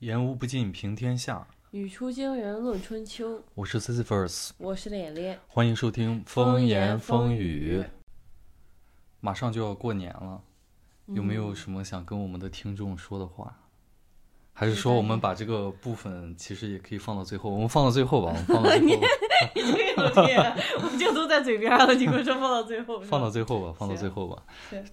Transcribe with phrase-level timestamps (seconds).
[0.00, 1.46] 言无不尽，平天下。
[1.70, 3.42] 语出惊人论春秋。
[3.54, 5.38] 我是 c i s y p h r s 我是脸脸。
[5.48, 7.84] 欢迎收听风风言言风风语语。
[9.20, 10.42] 马上就要过年了，
[11.06, 13.56] 有没嗯有什么想跟我们的听众说的话？
[14.56, 17.50] 还是说我们把这个部分其实也可以放到最后？
[17.50, 19.02] 我们放到最后吧，我们放到 最后吧，
[19.96, 22.98] 有天，我们就都在嘴边了，你跟我说放到最后。
[22.98, 24.40] 吧放到最后吧，放到最后吧。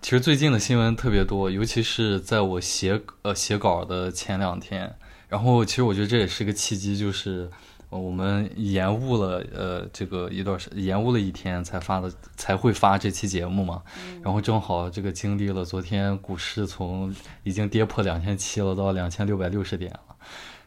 [0.02, 4.96] 其实最近的新闻特别多，尤其是在我写呃写稿的前两天，
[5.30, 7.50] 然后其实我觉得这也是个契机，就是
[7.92, 13.84] 呃我们延误了呃这个一段时延误了一天才发的才会发这期节目嘛，
[14.24, 17.14] 然后正好这个经历了昨天股市从
[17.44, 20.16] 已经跌破两千七了到两千六百六十点了，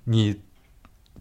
[0.05, 0.41] 你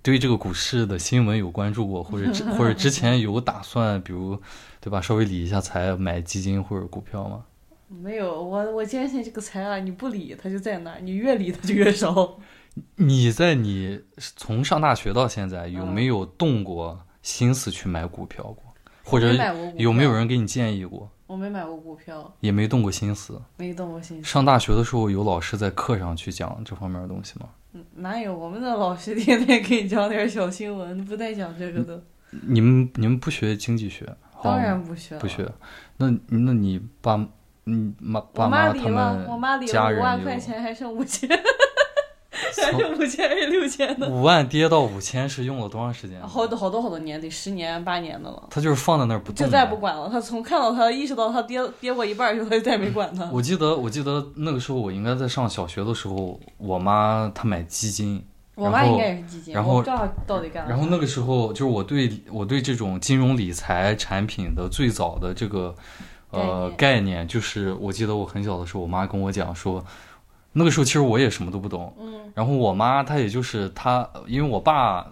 [0.02, 4.38] 对这个股市的新闻有关注过，或者 或者之前有打算，比如
[4.82, 7.46] 对吧，稍微理一下财，买基金或者股票吗？
[7.88, 12.38] 没有，我我坚信这个财啊，你不理它就在那儿，你越理它就越少。
[12.96, 18.64] 你在你从上大学到现在有嗯没有动过心思去买股票过，
[19.04, 19.34] 或者
[19.78, 21.10] 有没有人给你建议过？
[21.28, 23.42] 我没买过股票，也没动过心思。
[23.58, 24.30] 没动过心思。
[24.30, 27.48] 上大学的时候有老师在课上去讲这方面的东西吗？
[27.74, 32.04] 嗯哪有我们的老师天天给你讲点小新闻，不带讲这个的。
[32.30, 34.08] 你们你们不学经济学？
[34.44, 35.50] 当然不学，不学。
[35.98, 37.16] 那那你爸
[37.64, 41.28] 你妈我爸妈他们我妈理家人了五万有块钱，还剩五千，
[42.62, 44.08] 还是五千还是六千的？
[44.10, 46.22] 五万跌到五千是用了多长时间？
[46.28, 48.44] 好多好多好多年，得十年八年的了。
[48.50, 49.52] 他就是放在那儿不动就的。
[49.52, 53.30] 再不管了，他从看到他意识到他跌跌过一半儿以后，他就再没管他。
[53.32, 58.24] 我记得，我记得那个时候我应该在上小学的时候，我妈她买基金，
[58.56, 59.84] 我妈应该也是基金，然后。
[60.68, 65.76] 然后那个时候就是我对我对这种金融理财产品的最早的这个
[66.32, 69.84] 呃概念，就是我记得我很小的时候，我妈跟我讲说，
[70.54, 75.06] 那个时候其实我也什么都不懂，嗯然后我妈她也就是她，因为我爸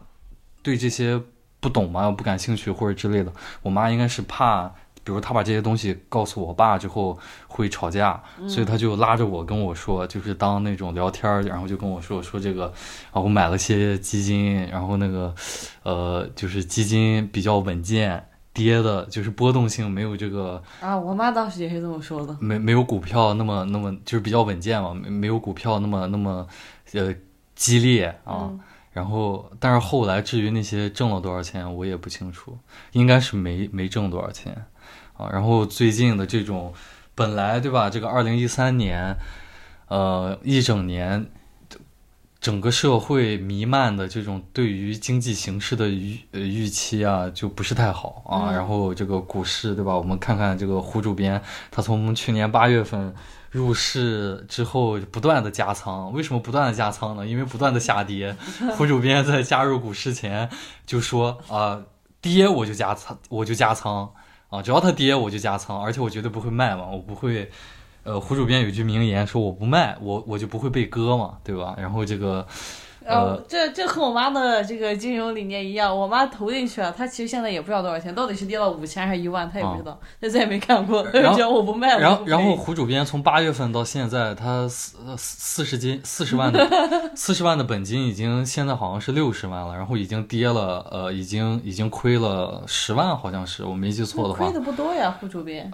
[0.64, 1.20] 对这些
[1.60, 3.32] 不懂嘛，不感兴趣或者之类的，
[3.62, 4.68] 我妈应该是怕，
[5.04, 12.72] 比如她把这些东西告诉我爸之后会吵架，所以她就拉着我跟我说，就是当那种聊天儿，然后就跟我说说这个，
[13.14, 15.34] 然后买了些基金，然后那个，
[15.84, 18.26] 呃，就是基金比较稳健。
[18.54, 22.36] 跌的就是波动性没有这个啊，我妈当时也是这么说的。
[22.40, 26.48] 没没有股票那么那么就是比较稳健嘛，没没有股票那么那么
[26.94, 27.14] 呃
[27.56, 28.50] 激烈啊。
[28.50, 28.60] 嗯
[28.94, 32.58] 然后，但是后来至于那些挣了多少钱，我也不清楚，
[32.92, 34.66] 应该是没没挣多少钱
[35.16, 35.30] 啊。
[35.32, 36.74] 然后最近的这种，
[37.16, 37.90] 本来对吧？
[37.90, 39.16] 这个二零一三年，
[39.88, 41.26] 呃，一整年，
[42.42, 48.50] 整个社会弥漫的这种对于经济形势的预呃预期啊，就不是太好啊。
[48.50, 49.96] 嗯然后这个股市对吧？
[49.96, 53.14] 我们看看这个胡主编，他从去年八月份。
[53.52, 57.28] 入市之后不断的加仓，为什么不断的加仓呢？
[57.28, 58.34] 因为不断的下跌。
[58.78, 60.50] 胡主编在加入股市前
[60.86, 61.84] 就说啊、
[62.22, 64.10] 跌我就加仓，我就加仓
[64.50, 67.52] 啊，只要它跌我就加仓，而且我绝对不会卖嘛，我不会。
[68.04, 71.76] 呃，胡主编有句名言说我不卖，我我就不会被割嘛，对吧？
[71.78, 72.46] 然后这个
[73.06, 81.04] 呃这这和我妈的这个金融理念一样，我妈投进去了，她其实现在也不知道多少钱，到底是跌到五千还是一万，她也不知道，她再也没看过。
[81.12, 86.68] 然后只要我不卖，然后，胡主编从八月份到现在，他四呃四十斤四十万的
[87.16, 95.72] 四十万的本金已经现在好像是六十万了，然后已经跌了，呃，已经已经亏了十万，好像是我没记错的话亏，的不多呀，胡主编。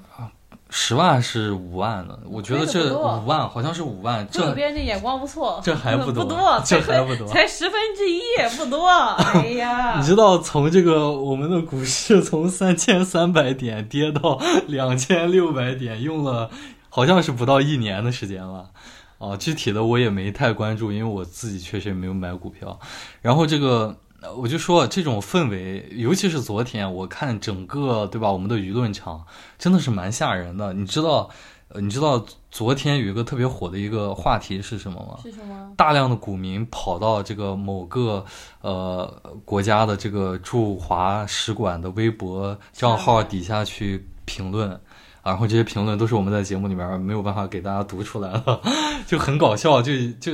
[0.69, 8.21] 十万是五万的，我觉得这五万好像是五万，这编这眼光不错， 这还不不多这还不多才十分之一，
[8.57, 8.87] 不多。
[8.87, 16.49] 哎呀 你，知道从这个我们的股市从三千三百点跌到两千六百点，用了
[16.89, 18.71] 好像是不到一年的时间了。
[19.19, 22.79] 啊，具体的我也没太关注，因为我自己确实也没有买股票。
[23.19, 29.25] 然后这个呃我就说这种氛围，尤其是昨天，我看整个对吧，我们的舆论场
[29.57, 30.73] 真的是蛮吓人的。
[30.73, 31.29] 你知道，
[31.69, 35.19] 呃，你知道昨天有一个特别火的一个话题是什么吗？
[35.21, 35.71] 是什么？
[35.75, 38.25] 大量的股民跑到这个某个
[38.61, 39.05] 呃
[39.45, 44.79] 国家的这个驻华使馆的微博账号底下去评论，啊
[45.23, 48.61] 然后这些评论都是我们在节目里面没有办法给大家读出来的，
[49.05, 50.31] 就很搞笑，就就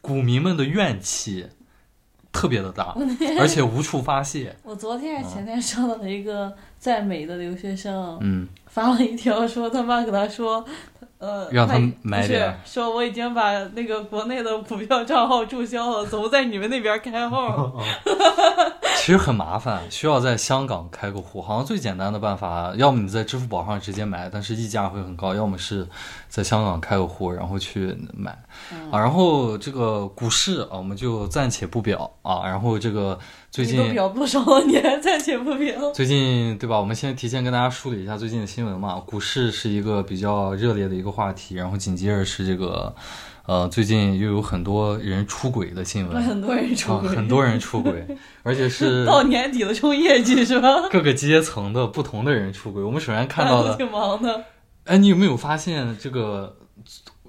[0.00, 1.46] 股民们的怨气
[2.34, 2.94] 特别的大，
[3.40, 4.54] 而且无处发泄。
[4.64, 10.62] 我昨天还前天收到了一个在美的留学生，嗯发了一条说他妈给他说，
[11.18, 17.72] 呃，让他买点说我已经把那个国内的股票账号注销了，怎么在你们那边开号？
[18.98, 21.40] 其实很麻烦，需要在香港开个户。
[21.40, 25.86] 好像最简单的办法，要么你在支付宝上直接买，但是溢价会很高；要么是
[26.34, 28.36] 在香港开个户，然后去买。
[28.90, 32.42] 啊，然后这个股市啊，我们就暂且不表啊。
[32.44, 33.16] 然后这个
[33.52, 35.92] 最近表不少了，你还暂且不表？
[35.92, 36.76] 最近对吧？
[36.80, 39.00] 我们先提前跟大家梳理一下最近的新闻嘛。
[39.06, 42.92] 股市是一个比较热烈的一个话题，然后紧接着是这个，
[43.46, 48.04] 呃，最近又有很多人出轨的新闻， 很多人出啊，轨，很多人出轨，
[48.42, 50.88] 而且是到年底了冲业绩是吧？
[50.90, 52.82] 各个阶层的不同的人出轨。
[52.82, 54.44] 我们首先看到的， 挺忙的。
[54.84, 56.56] 哎，你有没有发现这个？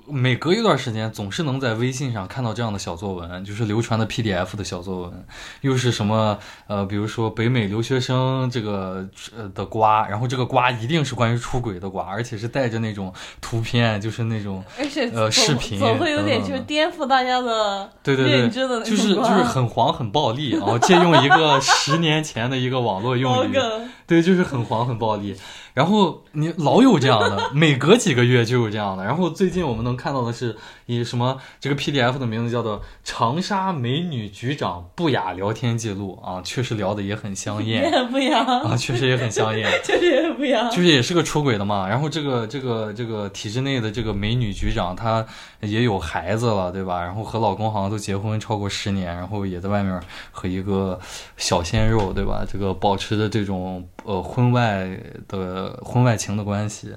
[0.08, 5.26] 每隔一段时间，总是能在微信上看到这样的小作文，就是流传的 PDF 的小作文，
[5.62, 6.38] 又是什么
[6.68, 23.58] 呃，比如说北美留学生这个呃的瓜，然后这个瓜一定是关于出轨的瓜，而且是带着那种图片，就是那种而且呃视频总会有点就是颠覆大家的对对对认知的那种就是就是很黄很暴力，然后借用一个十年前的一个网络用语，
[24.06, 25.36] 对，就是很黄很暴力。
[25.74, 29.04] 然后你老有这样的，每隔几个月就有这样的。
[29.04, 30.56] 然后最近我们能看到的是，
[30.86, 39.70] 以什么这个 PDF 的名字叫做《长沙美女局长不雅聊天记录》啊，确实聊的也很香 也艳很不一样，啊，确实也很香艳。
[39.84, 40.70] 确实也很不一样。
[40.70, 45.26] 就是也是个出轨的嘛，然后这个这个这个体制内的这个美女局长，她
[45.62, 47.02] 也有孩子了，对吧？
[47.02, 50.00] 然后和老公好像都结婚超过十年，然后也在外面
[50.32, 51.00] 和一个
[51.38, 52.46] 小鲜肉，对吧？
[52.48, 54.88] 这个保持着这种呃婚外
[55.28, 56.94] 的婚外情的关系，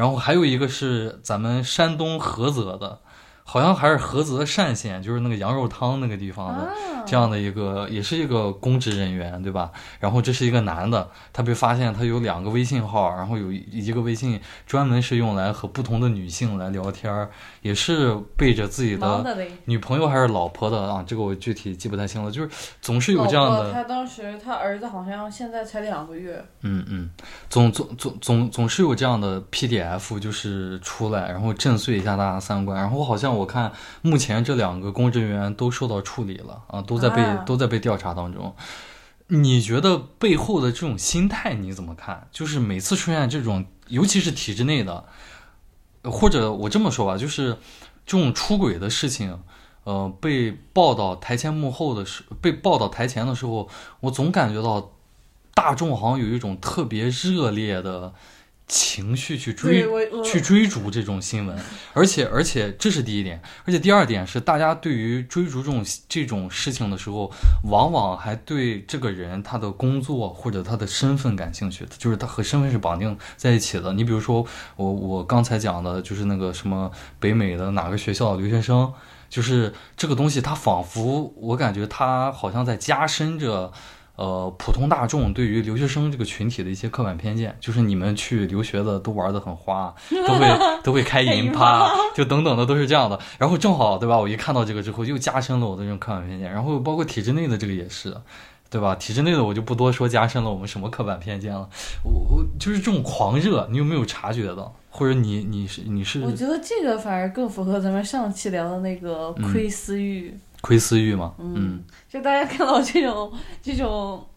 [0.00, 3.00] 然后还有一个是咱们山东菏泽的。
[3.50, 6.70] 好像还是菏泽单县，就是那个羊肉汤那个地方的，啊
[7.04, 9.72] 这样的一个，也是一个公职人员，对吧？
[9.98, 17.28] 然后这是一个男的，他被发现他有两个微信号，然后有一一个微信专门是用来和不同的女性来聊天儿，
[17.62, 19.36] 也是背着自己的。
[19.64, 22.48] 女朋友还是老婆的啊，这个我具体记不太清了，就是
[22.80, 27.10] 总是有这样的，他当时他儿子好像现在才两个月，嗯嗯，
[27.48, 33.72] 总总总总总是有这样的 PDF 就是出来，然后震碎一下大家的三观，然后好像我看
[34.02, 38.54] 目前这两个公职人员都受到处理了啊，都在被、啊都在被调查当中。
[39.32, 42.26] 你觉得背后的这种心态你怎么看？
[42.32, 45.04] 就是每次出现这种，尤其是体制内的，
[46.02, 47.56] 或者我这么说吧，就是
[48.04, 49.40] 这种出轨的事情，
[49.84, 53.68] 呃，被报道台前幕后的时，被报道台前的时候，
[54.00, 54.90] 我总感觉到
[55.54, 58.12] 大众好像有一种特别热烈的
[58.70, 59.84] 情绪去追
[60.24, 61.58] 去追逐这种新闻，
[61.92, 67.30] 而且而且这是第一点，而且第二点是大家对于追逐这种这种事情的时候，
[67.64, 73.92] 往往还对这个人他的工作或者他的身份感兴趣，就是他和身份是绑定在一起的。
[73.92, 74.46] 你比如说
[74.76, 76.88] 我我刚才讲的就是那个什么
[77.18, 78.92] 北美的哪个学校的留学生。
[79.30, 83.72] 就是这个东西，他仿佛我感觉他好像在加深着，
[84.16, 87.56] 呃，普通大众对于留学生这个群体的一些刻板偏见。
[87.60, 90.48] 就是你们去留学的都玩的很花，都会
[90.84, 93.18] 都会开银银趴， 就等等的都是这样的。
[93.38, 94.18] 然后正好对吧？
[94.18, 96.50] 我一看到这个之后，又加深了我的这种刻板偏见。
[96.52, 98.14] 然后包括体制内的这个也是。
[98.72, 98.94] 对吧？
[98.94, 101.68] 体制内的我就不多说，加深了我们什么刻板偏见了。
[102.04, 104.72] 我我就是这种狂热，你有没有察觉到？
[104.90, 110.32] 或者你你是你是我觉得这个反而更符合咱们上期聊的那个窥私欲。
[110.60, 111.34] 窥私欲吗？
[111.38, 114.28] 嗯，就大家看到这种这种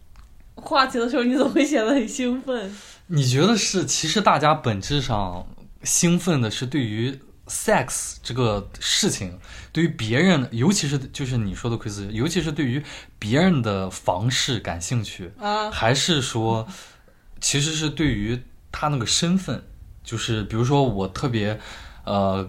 [0.54, 2.74] 话题的时候，你总会显得很兴奋。
[3.08, 3.84] 你觉得是？
[3.84, 5.46] 其实大家本质上
[5.82, 9.38] 兴奋的是对于 sex 这个事情，
[9.70, 12.82] 对于别人，尤其是就是你说的窥私欲，尤其是对于
[13.18, 16.66] 别人的房事感兴趣，啊，还是说，
[17.40, 18.40] 其实是对于
[18.72, 19.62] 他那个身份，
[20.02, 21.60] 就是比如说我特别，
[22.04, 22.48] 呃。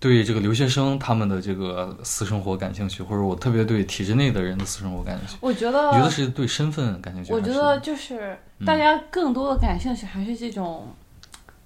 [0.00, 7.34] 对这个留学生他们的这个私生活感兴趣，或者我特别对体制内的人的私生活感兴趣，我觉得，你觉得是对身份感兴趣？
[7.34, 10.88] 我觉得就是大家更多的感兴趣还是这种、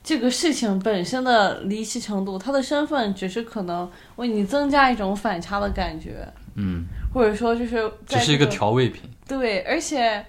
[0.03, 6.27] 这个事情本身的离奇程度，他的身份只是可能为你增加一种反差的感觉，
[6.57, 9.09] 嗯，或者说就是这是一个调味品。
[9.29, 10.27] 对，而且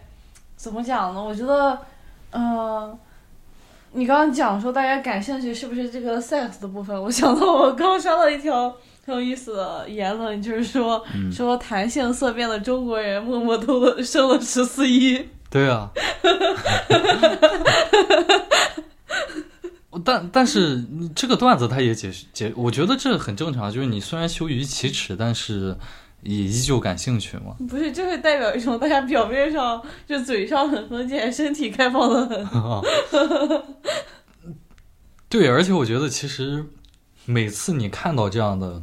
[0.56, 1.24] 怎么讲呢？
[1.24, 1.78] 我觉得，
[2.32, 2.96] 嗯、
[3.96, 7.02] 你刚刚讲说大家感兴趣是不是这个 sex 的部分？
[7.02, 8.76] 我想到我刚刷到一条
[9.06, 15.26] 很有意思的言论，就是说、嗯说谈性色变的中国人默默偷了生了十四亿。
[15.50, 15.90] 对啊，
[20.04, 20.84] 但但是
[21.16, 25.74] 这个段子他也解释解，我觉得这很正常，就是你虽然羞于启齿，但是
[26.26, 27.56] 也依旧感兴趣吗。
[27.70, 33.64] 不是，这会代表一种大家表面上就嘴上很封建，身体开放的很。
[35.30, 36.66] 对，而且我觉得其实
[37.26, 38.82] 每次你看到这样的。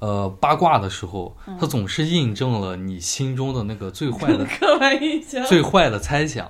[0.00, 6.46] 呃，八卦的时候，它总是印证了你心中的那个最坏的 刻板印象，最坏的猜想，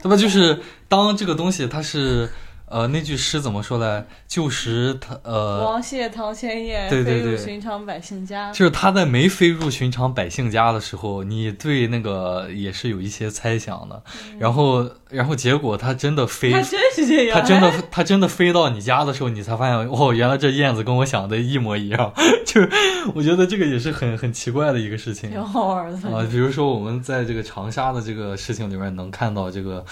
[0.00, 0.16] 对吧？
[0.16, 2.30] 就是当这个东西它是。
[2.68, 4.04] 呃，那句诗怎么说来？
[4.26, 8.50] 旧时他呃，王谢堂前燕，对对对，飞入寻常百姓家。
[8.50, 14.02] 就是他在没飞入寻常百姓家的时候，你对那个也是有一些猜想的。
[14.38, 22.12] 然后，然后结果他真的飞，他真是这样，他真的他真的飞到你家的时候，你才发现哦，原来这燕子跟我想的一模一样。
[22.44, 22.68] 就是
[23.14, 26.26] 我觉得这个也是很很奇怪的一个事情，挺好玩的啊。
[26.28, 29.84] 比如说我们在这个长沙的这个事情里面能看到这个。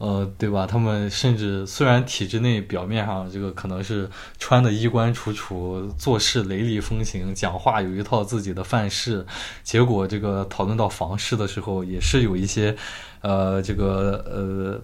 [0.00, 0.66] 呃，对吧？
[0.66, 9.26] 他们甚至虽然体制内表面上这个可能是穿的衣冠楚楚，做事雷厉风行，讲话有一套自己的范式，
[9.62, 12.74] 结果这个讨论到房事的时候，也是有一些，
[13.20, 14.80] 呃，这个呃。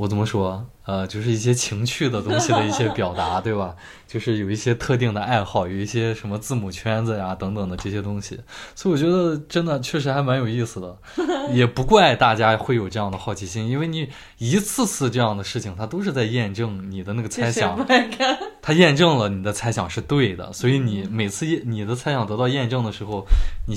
[0.00, 0.66] 我怎么说？
[0.86, 3.76] 呃，就是一些情趣的东西的一些表达， 对吧？
[4.08, 8.40] 就是有一些特定的爱好，有一些什么字母圈子呀等等的这些东西，
[8.74, 10.96] 所以我觉得真的确实还蛮有意思的，
[11.52, 17.86] 也不怪大家会有这样的好奇心，因为你一次次这样的事情，它都是在验证你的那个猜想，
[18.62, 23.26] 它验证了你的猜想是对的，所以你每次你的猜想得到验证的时候，
[23.68, 23.76] 你。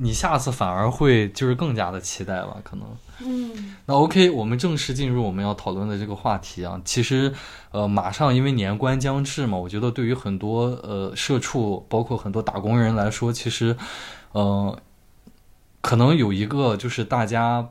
[0.00, 2.56] 你下次反而会就是更加的期待吧？
[2.62, 2.86] 可能，
[3.20, 6.80] 嗯，那 OK，我们正式进入我们要讨论的这个话题啊。
[6.84, 7.32] 其实，
[7.72, 13.76] 呃，马上因为年关将至嘛，我觉得对于很多呃社畜，包括很多打工人来说，其实，
[14.32, 14.78] 呃，
[15.80, 17.68] 可能有一个就是大家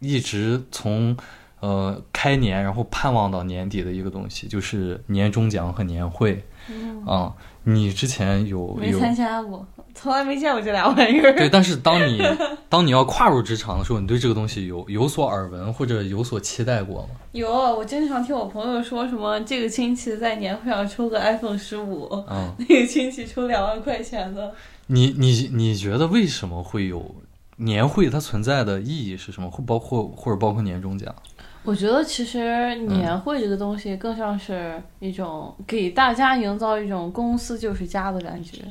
[0.00, 1.16] 一直从
[1.60, 6.44] 呃开年然后盼望到年底的一个东西，就是年终奖和年会。
[6.68, 9.66] 嗯啊，你之前有没参加过？
[9.92, 11.34] 从来没见过这俩玩意儿。
[11.34, 12.22] 对，但是当你
[12.70, 17.08] 当你要跨入职场的时候，你对这个东西有有所耳闻或者有所期待过吗？
[17.32, 24.52] 有，我经常听我朋友说什么这个亲戚在年会上抽个 iPhone 十五，嗯，那个亲戚抽两万块钱的。
[24.86, 27.14] 你你你觉得为什么会有
[27.56, 28.08] 年会？
[28.08, 29.50] 它存在的意义是什么？
[29.50, 31.14] 或包括或者包括年终奖？
[31.62, 38.62] 我觉得其实年会这个东西更像是一种给大家营造一种公司就是家的感觉。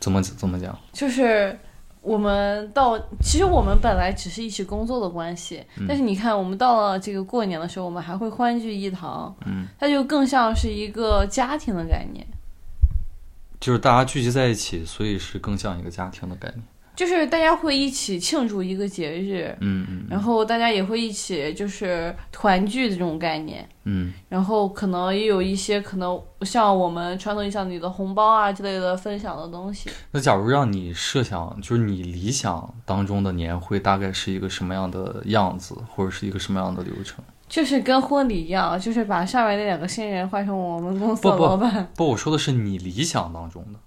[0.00, 0.76] 怎么怎么讲？
[0.92, 1.56] 就是
[2.00, 12.26] 我们到，其实我们本来只是一起工作的关系，但是你看，我们到了这个过年的时候，我们还会欢聚一堂，嗯，它就更像是一个家庭的概念。
[13.60, 16.64] 就是大家聚集在一起，所以是更像一个家庭的概念。
[16.94, 29.90] 就是大家会一起庆祝一个节日，嗯嗯，然后大家也会一起就是团聚的这种概念，嗯，然后可能也有一些可能像我们传统意义上里的红包啊之类的分享的东西。
[30.10, 37.24] 那假如让你设想，就是你理想当中的年会大概是一个什么样的样子，或者是一个什么样的流程？
[37.48, 41.86] 就是跟婚礼一样，就是把上面那两个新人换成我们公司的老板。
[41.94, 43.78] 不，我说的是你理想当中的。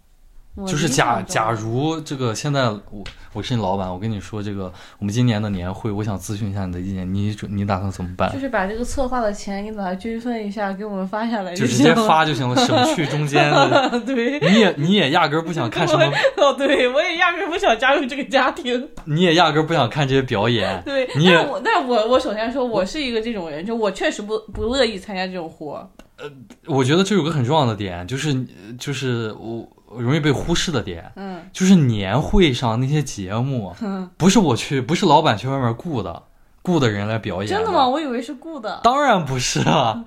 [0.65, 8.31] 就是假假如这个现在我我是你老板，我跟你说这个我们今年的年会，我想咨询一下你的意见，你准你打算怎么办？
[8.31, 13.99] 就是把这个策划的钱你把它均分一下，给我们发下来就直接发就行了，省去中间的。
[14.07, 16.05] 对，你也你也压根儿不想看什么？
[16.37, 18.87] 哦，对，我也压根儿不想加入这个家庭。
[19.03, 20.81] 你也压根儿不想看这些表演。
[20.85, 25.87] 对，你也我，但我我首先说，我是一个这种人，就我确实不不乐意参加这种活儿。
[26.17, 26.31] 呃，
[26.65, 28.45] 我觉得这有个很重要的点，就是
[28.77, 29.67] 就是我。
[29.97, 33.73] 容易被忽视的点，嗯，就是年会上那些节目，
[34.17, 36.23] 不是我去，不是老板去外面雇的，
[36.63, 37.47] 雇的人来表演。
[37.47, 37.87] 真的吗？
[37.87, 38.81] 我以为是雇的。
[38.83, 40.03] 当然不是啊。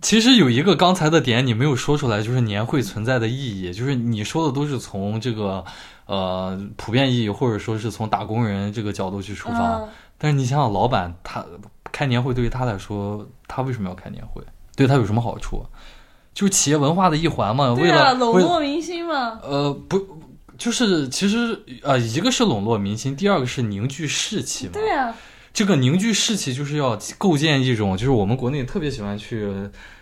[0.00, 5.64] 其实有一个刚才的点你没有说出来，就是年会存在的意义，就是你说的都是从这个
[6.06, 9.82] 呃普遍意义，或者说是从打工人这个角度去出发。
[10.16, 11.44] 但是你想想，老板他
[11.90, 14.44] 开年会对于他来说，他为什么要开年会？
[14.76, 15.64] 对他有什么好处？
[16.32, 19.38] 就是企业文化的一环嘛，为了笼络民心嘛。
[19.42, 20.00] 呃，不，
[20.58, 24.72] 就是其实呃，一个是笼络民心，第二个是凝聚士气嘛。
[24.72, 25.14] 对啊，
[25.52, 29.48] 这个凝聚士气就是要构建一种，就是我们国内特别喜欢去。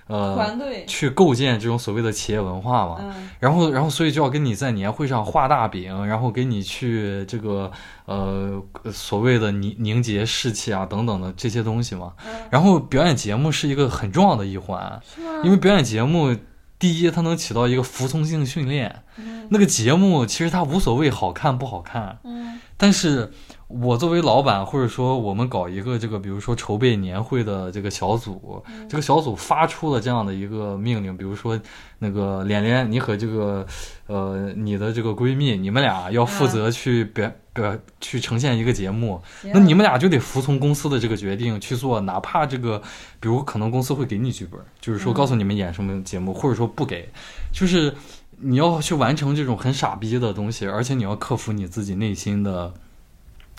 [0.06, 0.84] 呃，团队。
[0.86, 7.70] 去构建这种所谓的企业文化嘛，嗯，然后，然后，所以就要跟你在年会上画大饼，然后给你去这个
[8.06, 15.00] 呃所谓的凝凝结士气啊等等的这些东西嘛，嗯，然后表演节目是一个很重要的一环？
[15.44, 16.36] 因为表演节目，
[16.78, 23.32] 第一它能起到一个服从性训练，嗯，那个节目其实它无所谓好看不好看，嗯，但是。
[23.80, 31.58] 我作为老板，或者说我们搞一个这个，比如说筹备年会的这个小组，这个小组发出了这样的一个命令，比如说
[31.98, 33.66] 那个脸脸，你和这个
[34.06, 39.22] 呃你的这个闺蜜，你们俩要负责去表表去呈现一个节目，
[39.54, 42.78] 那你们俩就得服从公司的这个决定去做，哪怕这个
[43.20, 47.08] 比如可能公司会给你剧本，就是说告诉你们演什么节目，或者说不给，
[47.52, 47.94] 就是
[48.38, 52.74] 你要去完成这种很傻逼的东西，而且你要克服你自己内心的。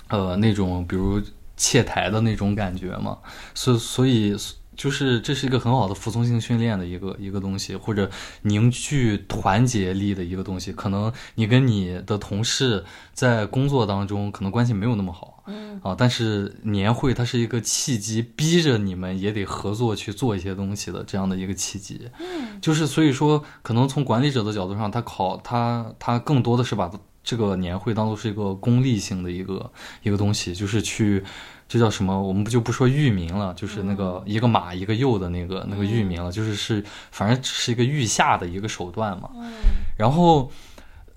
[0.10, 1.22] 呃，那种比如
[1.56, 3.18] 切台的那种感觉嘛，
[3.54, 4.36] 所以所以
[4.76, 8.10] 就是这是一个很好的服从性训练的一个一个东西，或者
[8.42, 10.74] 凝聚团结力的一个东西。
[10.74, 12.84] 可能你跟你的同事
[13.14, 22.10] 在工作当中可能关系没有那么好，嗯啊，但是年会它是一个契机，逼着你们也得合作去做一些东西的这样的一个契机。
[22.20, 26.92] 嗯，就是所以说，可能从管理者的角度上，他考他他更多的是把。
[27.24, 31.24] 这个年会当做是一个功利性的一个一个东西，就是去，
[31.70, 32.22] 这叫什么？
[32.22, 39.30] 我们不就不说域名了，就是那个一个马一个右的那个那个域名了，就是是反正是一个预下的一个手段嘛。
[39.98, 40.52] 然后，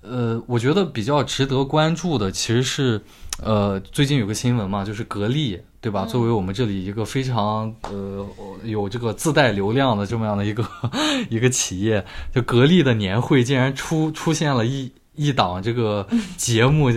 [0.00, 3.02] 呃，我觉得比较值得关注的其实是，
[3.42, 6.04] 呃，最近有个新闻嘛，就是格力，对吧？
[6.06, 8.24] 作为我们这里一个非常呃
[8.62, 10.64] 有这个自带流量的这么样的一个
[11.28, 14.92] 一个企业，就格力的年会竟然出出现了一。
[15.16, 16.06] 一档这个
[16.36, 16.90] 节目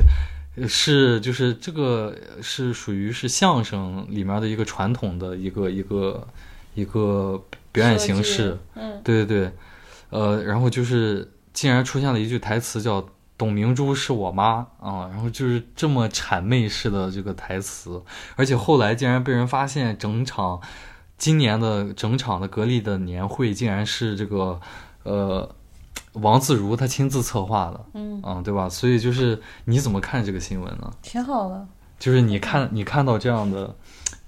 [0.68, 6.28] 是就是这个是属于是相声里面的一个传统的一个一个
[6.76, 9.46] 一个表演形式，嗯，对对。
[9.46, 9.52] 对，
[10.10, 13.08] 呃，然后就是竟然出现了一句台词叫
[13.38, 18.02] “董明珠是我妈”啊，然后就是这么谄媚式的这个台词，
[18.36, 20.60] 而且后来竟然被人发现，整场
[21.18, 24.60] 今年的整场的格力的年会竟然是这个
[25.04, 25.56] 呃。
[26.14, 28.68] 王自如他亲自策划的，嗯嗯，对吧？
[28.68, 30.92] 所以就是你怎么看这个新闻呢？
[31.02, 31.68] 挺好的。
[32.00, 33.76] 就是你看你看到这样的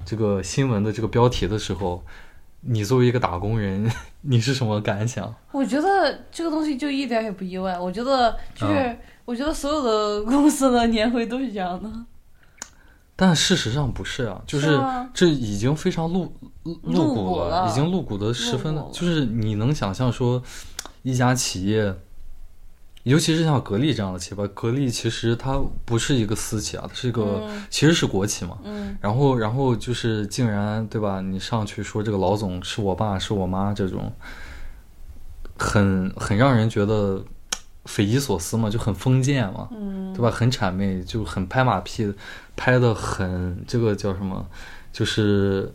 [0.06, 2.04] 这个新闻的这个标题的时候，
[2.62, 3.90] 你作为一个打工人，
[4.22, 5.34] 你是什么感想？
[5.52, 7.80] 我觉得这个东西就一点也不意外。
[7.80, 11.90] 我觉得就是，我觉得所有的公司的年会都是这样的。
[13.16, 14.80] 但事实上不是啊，就是
[15.14, 16.32] 这已经非常露
[16.84, 20.42] 露骨了，已经露骨的十分，就是你能想象说。
[21.04, 21.96] 一家企业，
[23.04, 28.58] 尤其是像格力这样的企业，格力其实它不是一个私企啊，它是一个其实是国企嘛。
[28.64, 28.98] 嗯。
[29.02, 31.22] 然后，然后就是竟然对吧？
[31.22, 34.14] 你上去说这个老总是我爸是我妈这种，
[35.58, 37.24] 很很让人觉得
[37.86, 39.68] 匪夷所思嘛，就很封建嘛，
[40.14, 40.30] 对吧？
[40.30, 42.14] 很谄媚，就很拍马屁，
[42.56, 44.46] 拍的很这个叫什么？
[44.94, 45.74] 就是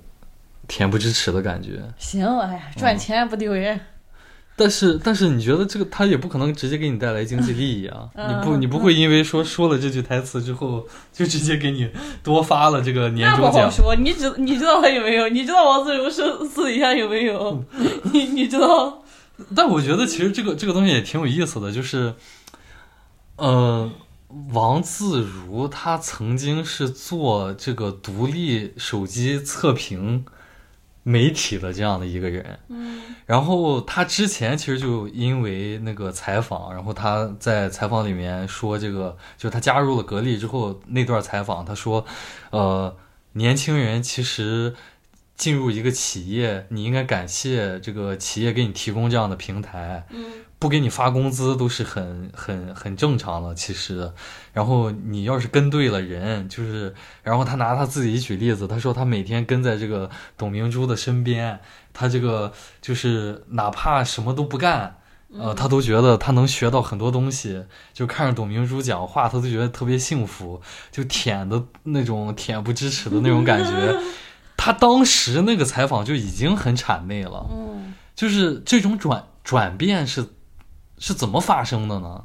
[0.69, 1.83] 恬不知耻的感觉。
[1.99, 3.81] 行，哎呀，赚钱不丢人。
[4.59, 8.09] 但是，但是你觉得这个他也不可能直接给你带来经济利益啊？
[8.17, 11.91] 你不，你不会因为说说了这句台词之后，就直接给你
[12.23, 13.53] 多发了这个年终奖？
[13.53, 13.95] 那不好说。
[13.95, 15.29] 你知你知道他有没有？
[15.29, 17.63] 你知道王自如是私底下有没有？
[18.15, 19.03] 你你知道？
[19.55, 22.15] 但我觉得其实这个这个东西也挺有意思的，就是，
[23.37, 23.91] 呃，
[24.55, 30.25] 王自如他曾经是做这个独立手机测评。
[31.09, 42.05] 媒体的这样的一个人，嗯，然后他之前其实就因为那个采访，然后他在采访里面说这个，就他加入了格力之后那段采访，他说，
[42.51, 42.93] 呃，
[43.35, 44.75] 年轻人其实
[45.37, 50.25] 进入一个企业，你应该感谢这个企业给你提供这样的平台，嗯。
[50.59, 54.11] 不给你发工资都是很很很正常的，其实，
[54.55, 61.61] 然后你要是跟对了人，就是，然后他拿他自己举例子，他说他每天跟在这个董明珠的身边，
[61.93, 64.97] 他这个就是哪怕什么都不干，
[65.39, 73.95] 呃，他都觉得他能学到很多东西，就看着董明珠讲话，他都觉得特别幸福，就舔的那种恬不知耻的那种感觉。
[74.57, 80.27] 他当时那个采访就已经很谄媚了，嗯，就是这种转转变是。
[80.99, 82.25] 是怎么发生的呢？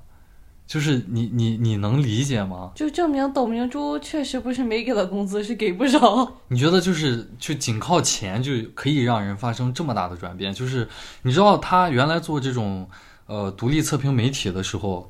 [0.67, 2.71] 就是你你你能理解吗？
[2.75, 6.39] 就证明董明珠确实不是没给他工资，是给不少。
[6.47, 10.53] 你觉得就是就仅靠钱就可以让人发生这么大的转变？
[10.53, 10.87] 就是
[11.23, 12.89] 你知道他原来做这种
[13.25, 15.09] 呃独立测评媒体的时候，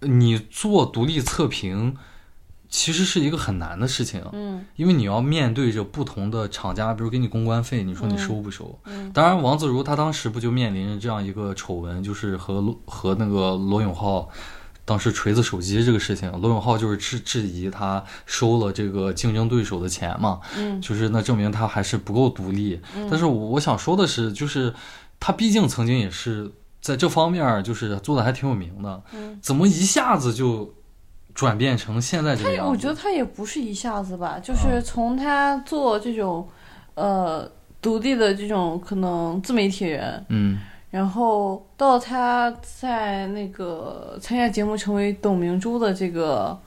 [0.00, 1.96] 你做独立测评。
[2.68, 8.78] 其实是一个很难的事情，嗯，因为你要面对着不同的厂家，比如给你公关费，你说你收不收？
[8.84, 14.28] 嗯，当然，王自如他当时不就面临着这样一个丑闻，就是和和那个罗永浩
[14.84, 22.80] 当时锤子手机这个事情，罗永浩就是质质疑他收了这个竞争对手的钱嘛，嗯，就是那证明他还是不够独立。
[23.08, 24.74] 但是我想说的是，就是
[25.20, 26.50] 他毕竟曾经也是
[26.80, 30.74] 在这方面就是做的还挺有名的，嗯，怎么一下子就？
[31.36, 32.70] 转变成现在这个样子？
[32.72, 36.48] 我觉得他也不是一下子吧，啊就是从他做这种
[36.94, 37.48] 呃
[37.82, 40.58] 独立的这种可能自媒体人，嗯
[40.90, 46.58] 然后到他在那个参加节目成为董明珠的这个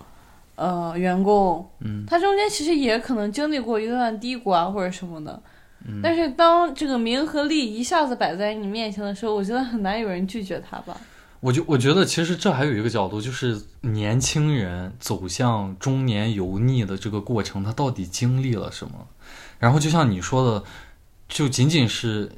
[0.56, 5.42] 呃员工，嗯他中间其实也可能经历过一段低谷啊或者什么的。
[5.88, 10.96] 嗯但是当这个名和利一下子摆在你面前的时候，我觉得很难有人拒绝他吧。
[11.42, 19.08] 我就我觉得其实这还有一个角度，就是年轻人走向中年油腻的这个过程，他到底经历了什么？
[19.58, 20.64] 然后就像你说的，
[21.30, 22.30] 就仅仅是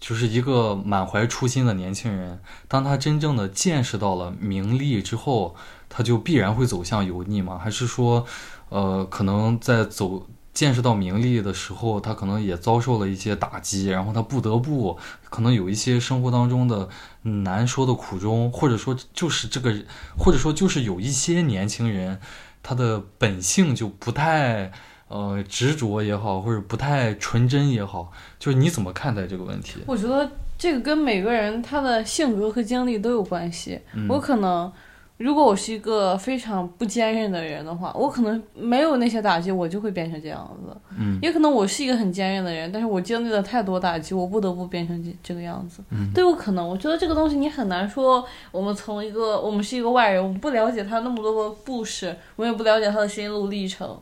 [0.00, 5.54] 就是一个满怀初心的年轻人，当他真正的见识到了名利之后，
[5.88, 7.56] 他就必然会走向油腻吗？
[7.56, 8.26] 还是说，
[8.68, 16.88] 呃，可能在走见识到名利的时候，他可能也遭受了一些打击，然后他不得不可能有一些生活当中的
[17.22, 19.74] 难说的苦衷，或者说就是这个，
[20.18, 22.18] 或者说就是有一些年轻人，
[22.62, 24.72] 他的本性就不太
[25.08, 29.80] 呃执着也好，或者不太纯真也好，就是你怎么看待这个问题？
[29.86, 33.80] 我觉得这个跟每个人他的性格和经历都有关系。
[33.92, 34.72] 嗯我可能，
[35.20, 40.74] 如果我是一个非常不坚韧的人的话，我可能没有那些打击，我就会变成这样子。
[40.98, 46.66] 嗯也可能我是一个很坚韧的人，但是我经历了太多打击，我不得不变成这这个样子，嗯都有可能。
[46.66, 53.94] 我觉得这个东西你很难说，我们从一个我们是一个外人，我们不了解他那么多个故事，我也不了解他的心路历程。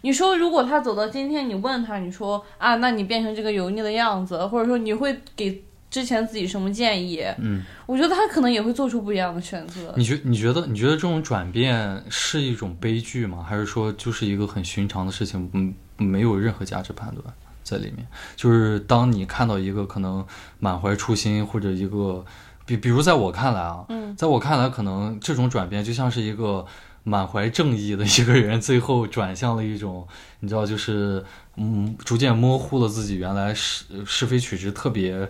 [0.00, 7.22] 你说如果他走到今天，你问他，你说啊，那你变成这个油腻的样子，或者说你会给之前自己什么建议？
[7.36, 9.92] 嗯，我觉得他可能也会做出不一样的选择。
[9.94, 13.44] 你觉你觉得你觉得这种转变是一种悲剧吗？
[13.46, 15.50] 还是说就是一个很寻常的事情？
[15.52, 17.22] 嗯，没有任何价值判断
[17.62, 18.06] 在里面。
[18.34, 20.26] 就是当你看到一个可能
[20.58, 22.24] 满怀初心，或者一个
[22.64, 26.64] 比比如在我看来啊，嗯，在我看来，可能这种转变就像是一个
[27.04, 30.08] 满怀正义的一个人，最后转向了一种
[30.40, 31.22] 你知道，就是
[31.56, 35.28] 嗯，逐渐模糊了自己原来是是非曲直特别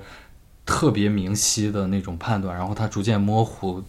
[0.64, 3.82] 特别明晰的那种判断，然后他逐渐模糊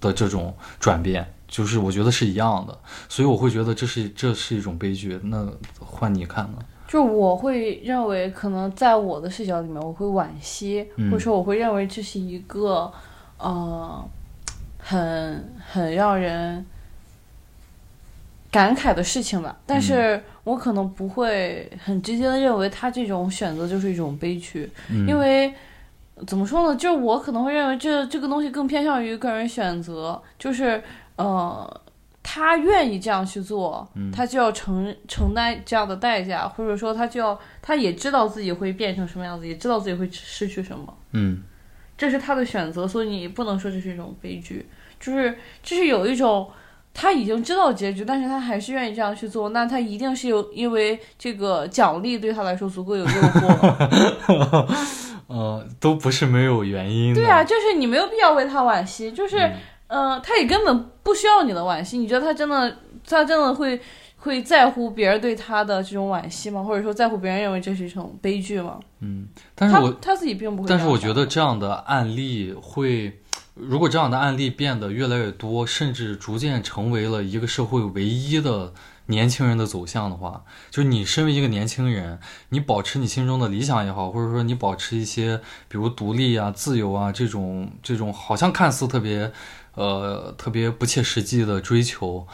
[0.00, 5.18] 的这种转变，就是我觉得是一样的，所以我会觉得这是这是一种悲剧。
[5.24, 5.48] 那
[5.80, 6.58] 换你看呢？
[6.86, 12.92] 就我会认为，可能在我的视角里面，我会惋惜，嗯或者说我会认为这是一个，
[13.38, 14.06] 呃，
[14.78, 16.64] 很很让人
[18.52, 19.56] 感慨的事情吧。
[19.66, 25.52] 但是我可能不会很直接的认为他这种选择就是一种悲剧，嗯、因为
[26.26, 26.76] 怎么说呢？
[26.76, 30.82] 就是我可能会认为这这个东西更偏向于个人选择，就是
[31.16, 31.80] 呃。
[32.26, 41.42] 他愿意这样去做，嗯他就要承承担这样的代价，或者说他就要，他也知道自己会变成什么样子，也知道自己会失去什么，嗯
[41.98, 44.66] 这是他的选择，所以你不能说这是一种悲剧，
[44.98, 46.50] 就是就是有一种
[46.94, 54.74] 他已经知道结局，但是他还是愿意这样去做，那他一定是有因为这个奖励对他来说足够有诱惑，
[55.26, 57.20] 呃，都不是没有原因的。
[57.20, 59.38] 对啊，就是你没有必要为他惋惜，就是。
[59.38, 59.52] 嗯
[59.86, 61.98] 呃，他也根本不需要你的惋惜。
[61.98, 62.74] 你觉得他真的，
[63.06, 63.78] 他真的会
[64.16, 66.62] 会在乎别人对他的这种惋惜吗？
[66.62, 68.80] 或者说在乎别人认为这是一种悲剧吗？
[69.00, 70.68] 嗯，但是我他他自己并不会。
[70.68, 73.20] 但是我觉得这样的案例会，
[73.54, 78.72] 如果这样的案例变得越来越多，甚至逐渐成为了一个社会唯一的
[79.06, 89.32] 年轻人的走向的话，就是你身为一个年轻人，你保持你心中的理想也好，或者说你保持一些比如独立啊、自由啊这种这种好像看似特别。
[89.76, 92.24] 呃，特别不切实际的追求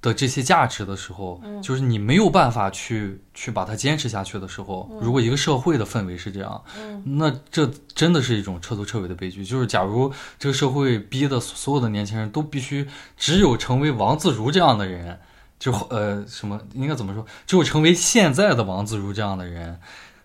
[0.00, 9.44] 的这些价值的时候，嗯、就是你没有办法去去把它坚持下去的时候，嗯、如果一个社会的氛围是这样，嗯、那这真的是一种彻头彻尾的悲剧。
[9.44, 15.20] 就是假如这个社会逼的所有的年轻人都必须只有成为王自如这样的人，
[15.58, 19.78] 就呃什么应该怎么说，只有成为现在的王自如这样的人。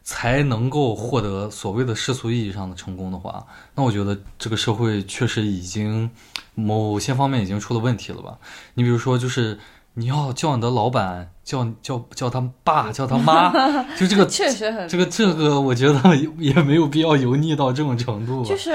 [0.06, 6.12] 才能够获得所谓的世俗意义上的成功的话，那我觉得这个社会确实已经
[6.56, 8.38] 某些方面已经出了问题了吧？
[8.74, 9.58] 你比如说，就是
[9.94, 13.50] 你要叫你的老板叫叫叫他爸叫他妈，
[13.96, 18.44] 就这个 确实很这个这个，我觉得也没有必要油腻到这种程度。
[18.44, 18.72] 就是，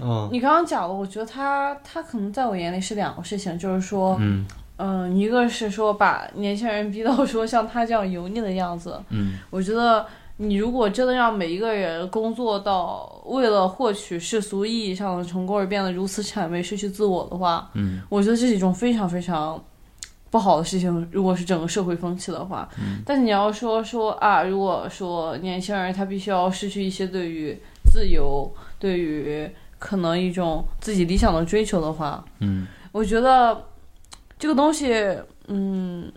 [0.00, 4.44] 嗯，你刚刚讲了，我觉得他他可能在我眼里是两个事情，就是说，嗯
[4.76, 10.06] 嗯，一个是说把年轻人逼到说像他这样油腻的样子，嗯，我觉得。
[10.38, 19.62] 你如果真的让每一个人工作到为了获取世俗意义上的成功而变得如此谄媚、失去自我的话，嗯，我觉得这是一种非常非常
[20.30, 21.06] 不好的事情。
[21.12, 33.62] 如果是整个社会风气的话，嗯，但是你要说说啊，如果说年轻人他必须要失去一些对于自由、对于可能一种自己理想的追求的话，嗯，我觉得
[34.42, 34.92] 这个东西，
[35.46, 36.10] 嗯，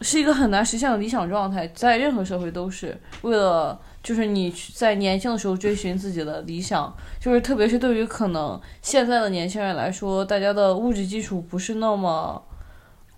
[0.00, 12.42] 是一个很难实现的理想状态，在任何社会都是为了，就是你在年轻的时候追寻自己的理想，就是特别是对于可能现在的年轻人来说，大家的物质基础不是那么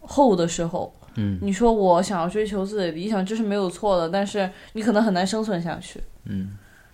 [0.00, 6.02] 厚的时候，嗯你说我想要追求自己的理想，这是没有错的，但是你可能很难生存下去。
[6.24, 6.48] 嗯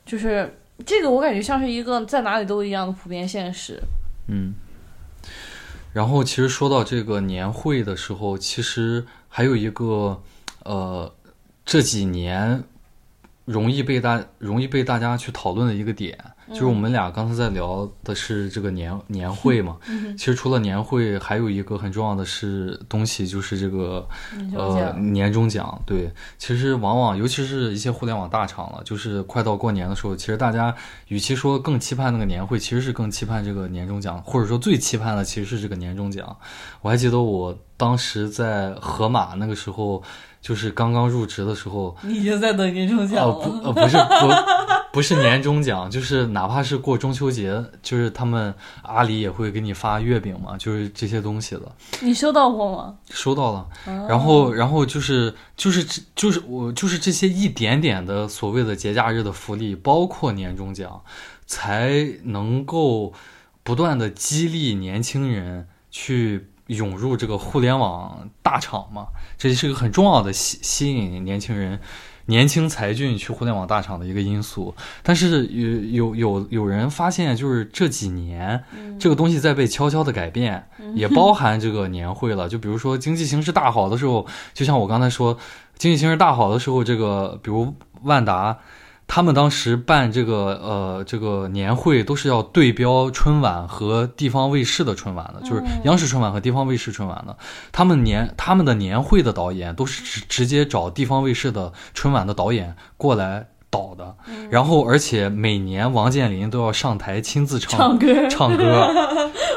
[0.05, 3.81] 就是这个，我感觉像是一个在哪里都一样的普遍现实。
[4.29, 4.53] 嗯。
[5.92, 10.22] 然后其实说到这个年会的时候，其实还有一个
[10.64, 11.14] 呃
[11.64, 12.64] 这几年
[13.44, 19.77] 容易被大容易被大家去讨论的一个点，就是我们俩刚才在聊的是这个年年会嘛。
[20.17, 24.07] 其实除了年会，还有一个很重要的是东西，就是这个
[24.55, 25.81] 呃，年终奖。
[25.87, 30.75] 对，其实往往尤其是一些互联网大厂了，就是快到过年的时候，其实大家
[31.09, 36.37] 与其说更期盼那个年会，其实是更期盼这个年终奖，或者说最期盼的其实是这个年终奖。
[36.81, 40.03] 我还记得我当时在盒马那个时候，
[40.41, 43.35] 就是刚刚入职的时候，你已经在等年终奖哦了。
[43.35, 51.62] 不呃不是不不是年终奖， 就是哪怕是过中秋节，就是他们阿里也会给你发月饼嘛，就是这些东西的。
[52.00, 52.94] 你收到过吗？
[53.11, 61.02] 收到了，哦然后然后就是就是就是我就是这些一点点的所谓的节假日的福利，包括年终奖，
[61.46, 63.14] 才能够
[63.62, 69.07] 不断的激励年轻人去涌入这个互联网大厂嘛，
[69.38, 71.81] 这是一个很重要的吸吸引年轻人。
[72.27, 78.63] 年轻才俊去互联网大厂的一个因素，但是有有有有人发现，就是这几年、
[78.99, 82.49] 这个东西在被悄悄的改变，也包含这个年会了。
[82.49, 85.37] 就比如说经济形势大好的时候，就像我刚才说，
[85.77, 88.59] 经济形势大好的时候，这个比如万达，
[89.07, 97.37] 他们当时办这个呃这个年会都是要对标春晚和地方卫视的春晚的，就是央视春晚和地方卫视春晚的。
[97.73, 104.17] 他们年他们的年会的导演都是直直接找地方卫视的春晚的导演过来导的，
[104.51, 108.65] 然后而且每年王健林都要上台亲自唱唱歌，唱歌。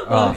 [0.08, 0.34] 我 啊。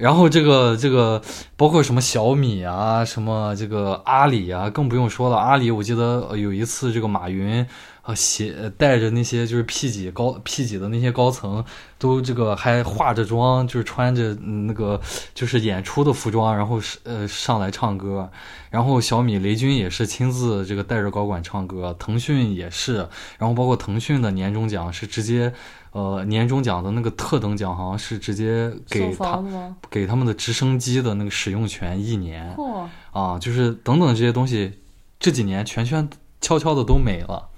[0.00, 1.20] 然后这个这个
[1.56, 5.36] 包括什么小米啊，什么这个阿里啊，更不用说了。
[5.36, 7.66] 阿里我记得有一次这个马云
[8.00, 11.62] 啊携带着那些就是 P 几高 P 几的那些高层，
[11.98, 14.98] 都这个还化着妆，就是穿着那个
[15.34, 18.30] 就是演出的服装，然后是呃上来唱歌。
[18.70, 25.52] 然后小米雷军也是亲自这个带着高管唱歌，腾讯也是，然后包括腾讯的年终奖是直接。
[25.92, 29.42] 呃，年终奖的那个特等奖好像是直接给他？
[29.90, 34.80] 给他们的直升机的那个使用权一年嚯，啊，就是等等这些东西，
[35.18, 36.08] 这几年全圈
[36.40, 37.48] 悄悄的都没了。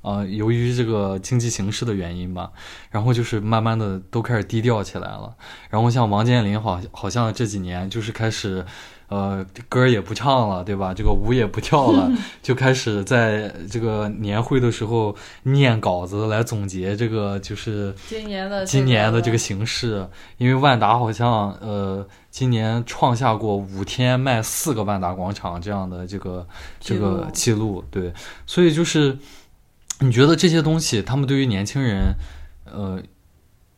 [0.00, 2.52] 啊，由于这个经济形势的原因吧，
[2.90, 5.34] 然后就是慢慢的都开始低调起来了。
[5.70, 8.66] 然后像王健林好，好像这几年就是开始，
[9.14, 10.94] 呃，歌也不唱了，对吧？
[10.94, 12.10] 这个舞也不跳了，
[12.42, 26.46] 就开始在这个年会的时候念稿子来总结这个就是今年的今年的这个个形式，因为万达好像呃今年创下过五天卖四个万达广场这样的这个
[26.78, 28.12] 这个记录，对，
[28.46, 29.18] 所以就是
[29.98, 32.14] 你觉得这些东西，他们对于年轻人，
[32.64, 33.02] 呃，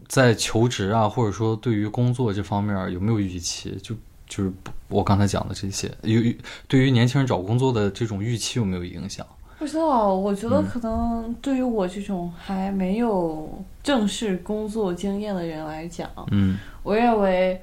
[0.09, 3.75] 在求职啊，或者说对于工作这方面有没有预期？
[3.83, 3.95] 就
[4.29, 4.53] 就是
[4.89, 6.33] 我刚才讲的这些，有有
[6.69, 9.27] 对于年轻人找工作的这种预期有没有影响？
[9.59, 13.51] 不知道，我觉得嗯可能对于我这种还没有
[13.83, 17.61] 正式工作经验的人来讲，嗯我认为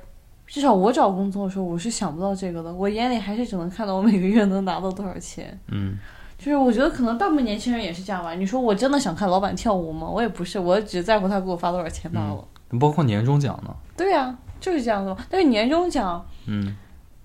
[0.48, 2.74] 至少我找工作的时候，我是想不到这个的。
[2.74, 5.58] 我眼里还是只能看到我每个月能拿到多少钱。
[5.68, 5.98] 嗯
[6.36, 8.34] 就是我觉得可能大部分年轻人也是这样吧。
[8.34, 10.10] 你说我真的想看老板跳舞吗？
[10.10, 12.46] 我也不是，我只在乎他给我发多少钱罢了。
[12.80, 13.74] 包括年终奖呢？
[13.96, 15.16] 对呀、就是这样的。
[15.30, 16.74] 但是年终奖，嗯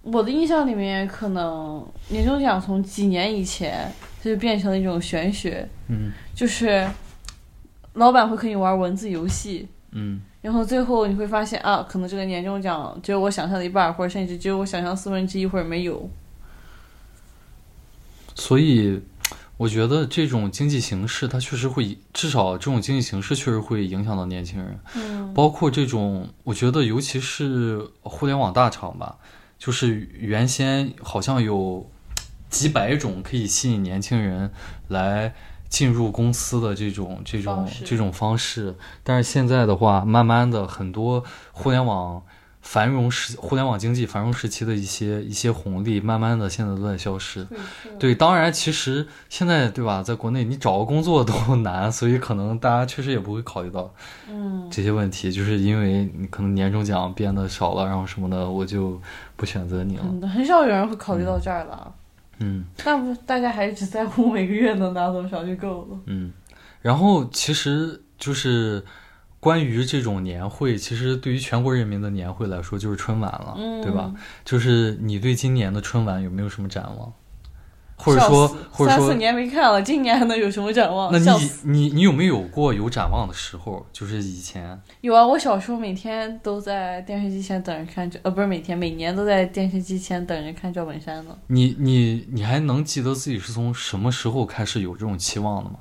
[0.02, 6.84] 我的印象里面，可能年终奖从几年以前它就变成了一种玄学，嗯就是
[7.92, 16.10] 老板会和你玩文字游戏，嗯然后最后你会发现啊，可能这个年终奖只有我想象的一半，或者甚至只有我想象四分之一，或者没有。
[18.34, 19.00] 所以，
[19.58, 24.80] 我觉得这种经济形势，它确实会，至少这种经济形势确实会影响到年轻人。
[24.94, 29.18] 嗯包括这种，我觉得尤其是互联网大厂吧，
[29.58, 31.90] 就是原先好像有
[32.48, 34.50] 几百种可以吸引年轻人
[34.88, 35.34] 来
[35.68, 42.22] 进入公司的这种这种这种方式，但是现在的话，慢慢的很多互联网
[42.70, 47.46] 繁荣时互联网经济繁荣时期的一些一些红利，慢慢的现在都在消失。
[47.98, 51.32] 对，当然，其实现在对吧，在国内你找个工作都
[51.64, 53.90] 难，所以可能大家确实也不会考虑到
[54.28, 59.00] 嗯，这些问题，就是因为你可能年终奖变得少了，然后什么的，我就
[59.34, 60.04] 不选择你了。
[60.06, 61.90] 嗯很少有人会考虑到这儿了。
[62.40, 65.98] 嗯但不，大家还是只在乎每个月能拿多少就够了。
[66.04, 66.30] 嗯，
[66.82, 68.84] 然后其实就是
[69.40, 74.12] 关于这种年会，其实对于全国人民的年会来说，就是春晚了，嗯，对吧？？
[74.44, 77.12] 就是你对今年的春晚有没有什么展望？
[78.00, 81.10] 或者说，或者说三四，年没看了，今年还能有什么展望？
[81.12, 83.84] 那你你你有没有过有展望的时候？
[83.92, 91.36] 就是以前，有啊，我小时候每天都在电视机前等着看这，呃，不是每天，每年都在电视机前等着看赵本山呢。
[91.48, 95.78] 你你你还能记得自己是从什么时候开始有这种期望的吗？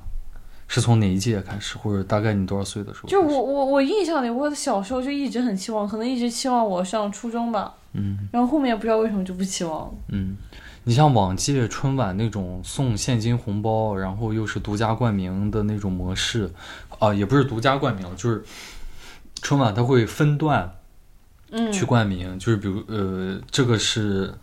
[0.68, 3.08] 是从哪一届开始，或者大概你多少岁的时候？
[3.08, 9.94] 就我，我我印象里，我小时候就一直很期望，可能一直期望我上初中吧，嗯然后后面不知道为什么就不期望了。
[10.08, 10.36] 嗯，
[10.84, 16.50] 你像往届春晚那种送现金红包，然后又是独家冠名的那种模式，
[16.98, 18.44] 啊，也不是独家冠名，就是
[19.40, 20.70] 春晚它会分段
[21.50, 24.34] 嗯，去冠名，就是比如呃，这个是。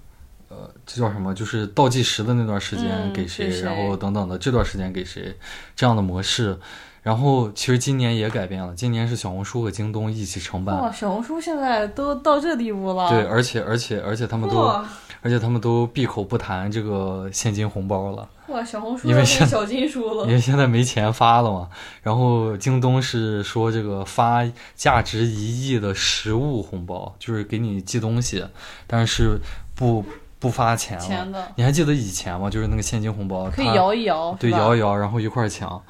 [0.56, 1.34] 呃，这叫什么？
[1.34, 5.36] 就是倒计时的那段时间嗯给谁，然后等等的这段时间给谁，
[5.76, 6.58] 这样的模式。
[7.04, 13.08] 然后其实今年也改变了，今年是小红书和京东一起承办，哇，小红书现在都到这地步了。
[13.10, 14.84] 对，而且而且而且他们都，哇
[15.22, 18.28] 而且他们都闭口不谈这个现金红包了。
[18.48, 20.34] 哇，小红书因为小金书了因。
[20.34, 21.70] 为现在没钱发了嘛，
[22.02, 28.44] 然后京东是说这个发价值一亿的实物红包，就是给你寄东西，
[28.88, 29.40] 但是
[29.76, 30.04] 不
[30.46, 31.00] 不发钱
[31.32, 31.52] 了。
[31.56, 32.48] 你还记得以前吗？
[32.52, 35.82] 就是那个现金红包，可以它摇一摇，对，摇一摇，然后一块儿抢。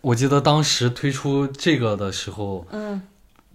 [0.00, 3.02] 我记得当时推出这个的时候，嗯，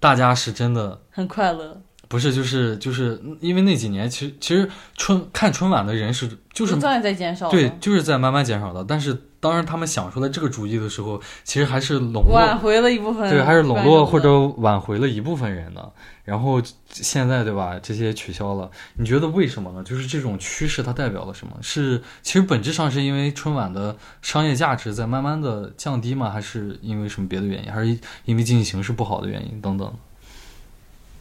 [0.01, 1.79] 大家是真的很快乐，
[2.13, 7.49] 不是，就是就是因为那几年，其实其实春看春晚的人是就是不断在减少。
[7.49, 8.85] 对，，就是在慢慢减少的。
[8.87, 15.91] 但是当时，他们想出来这个主意的时候，其实还是笼挽络，回了一部分，对，还是笼络或者挽回了一部分人的。
[16.23, 19.83] 然后现在对吧，这些取消了，你觉得为什么呢？
[19.83, 21.57] 就是这种趋势它代表了什么？
[21.63, 26.29] 是其实本质上是因为春晚的商业价值在慢慢的降低吗？
[26.29, 27.73] 还是因为什么别的原因？
[27.73, 29.91] 还是因为经济形势不好的原因等等？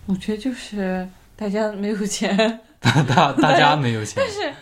[0.07, 2.37] 我觉得就是大家没有钱，
[2.81, 4.53] 大大大家没有钱但，是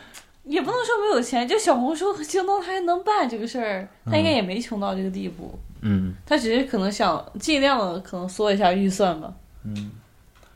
[0.45, 6.15] 也不能说没有钱，就小红书和京东他还能办这个事儿，他应该也没穷到这个地步，嗯。
[6.27, 9.33] 他只是可能想尽量的可能缩一下预算吧。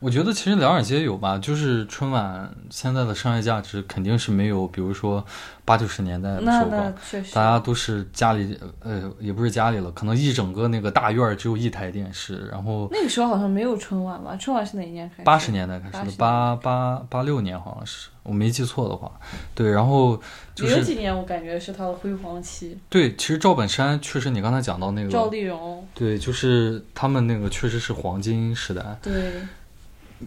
[0.05, 5.25] 我觉得其实两者皆有吧，就是春晚现在的商业价值肯定是没有，比如说
[5.65, 14.35] 八九十年代的那时候高那确实，大家都是家里呃也不是家里了，可能一整个那个大院只有一台电视，然后那个时候好像没有春晚吧？
[14.35, 15.23] 春晚是哪一年开始？
[15.23, 19.11] 八十年代开始的，八八八六年好像是，我没记错的话，
[19.55, 20.21] 对，然后
[20.53, 29.41] 就是零几年我感觉是它的辉煌期，对，其实赵本山确实你刚才讲到那个赵，丽蓉，对，就是他们那个确实是黄金时代，对，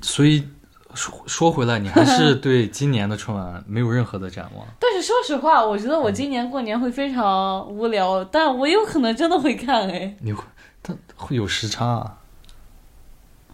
[0.02, 0.46] 所以
[0.94, 4.66] 说说回来，你还是对今年的春晚没有任何的展望。
[4.80, 10.16] 但是说实话，我觉得我今年过年会非常无聊，但我有可能真的会看哎。
[10.20, 10.42] 你会，
[10.82, 12.18] 它会有时差、啊，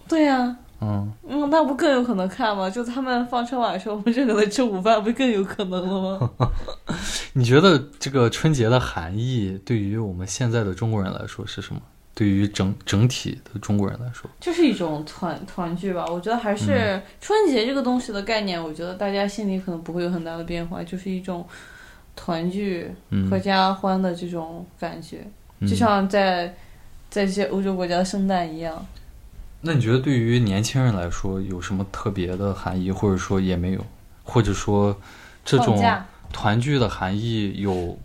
[0.08, 2.68] 对呀、嗯，嗯，那不更有可能看吗？
[2.70, 6.30] 就他们放春晚的时候，我们这个在吃午饭，不更有可能了吗？
[7.34, 11.80] 你觉得这个春节的含义对于我们现在的中国人来说是什么？
[12.14, 16.06] 对于整整体的中国人来说，就是一种团团聚吧。
[16.06, 21.44] 我觉得还是春节这个东西的概念，我觉得大家心里可能不会有很大的变化，就是一种
[22.14, 25.26] 团聚、嗯，合家欢的这种感觉，
[25.58, 26.54] 嗯就像在
[27.10, 28.86] 在一些欧洲国家的圣诞一样。
[29.62, 33.84] 那你觉得对于年轻人来说有什么特别的含义，或者说也没有，
[34.22, 34.96] 或者说
[35.44, 35.82] 这种，
[36.32, 37.98] 团聚的含义有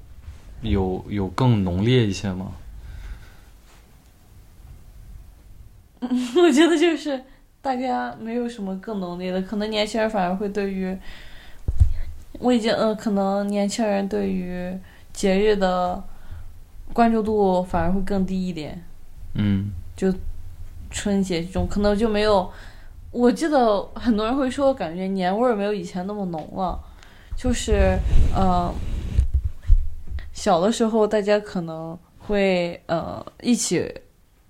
[0.61, 2.53] 有有更浓烈一些吗？
[6.37, 7.21] 我觉得就是
[7.61, 10.97] 大家没有什么更浓烈的，可能年轻人反而会对于，
[12.39, 14.73] 我已经嗯、呃可能年轻人对于
[15.11, 16.01] 节日的
[16.93, 18.81] 关注度反而会更低一点。
[19.35, 20.13] 嗯就
[20.89, 22.49] 春节这种可能就没有，
[23.11, 26.79] 我记得很多人会说，感觉年味儿没有以前那么浓了，
[27.35, 27.99] 就是
[28.33, 28.73] 呃，
[30.31, 33.93] 小的时候大家可能会呃一起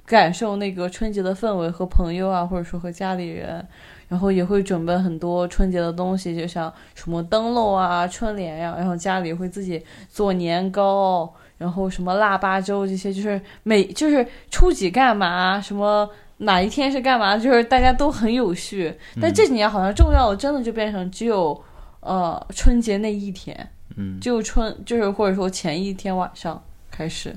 [0.10, 3.63] 感受那个春节的氛围，和朋友啊，或者说和家里人，
[4.08, 11.32] 然后也会准备很多春节的东西，就像什么灯笼啊、春联呀、然后家里会自己做年糕。
[11.60, 18.98] 然后什么腊八粥这些，就是每就是初几干嘛，什么哪一天是干嘛，就是大家都很有序。
[19.22, 21.62] 但嗯这几年好像重要的真的就变成只有
[21.99, 27.36] 呃春节那一天，嗯，就春就是或者说前一天晚上开始。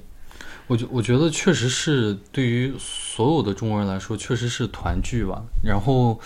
[0.66, 5.43] 我觉我觉得确实是对于所有的中国人来说，确实是团聚吧。
[5.62, 6.18] 然后，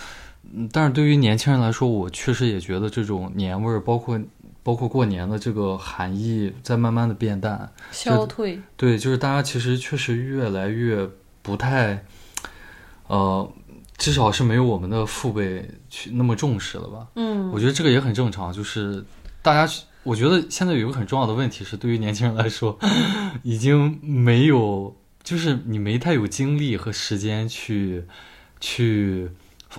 [0.55, 4.21] 嗯但是对于年轻人来说，我确实也觉得这种年味儿，包括
[4.63, 7.73] 包括过年的这个含义，在慢慢的变淡。
[7.91, 11.09] 消退，对，就是大家其实确实越来越
[11.43, 12.05] 不太，
[13.07, 13.49] 呃，
[13.97, 17.07] 至少是没有我们的父辈去那么重视了吧。
[17.15, 19.05] 嗯，我觉得这个也很正常，就是
[19.41, 22.79] 大家去，我觉得现在有一个很重要的问题是，对于年轻人来说，
[23.43, 28.05] 已经没有，就是你没太有精力和时间去
[28.61, 29.29] 去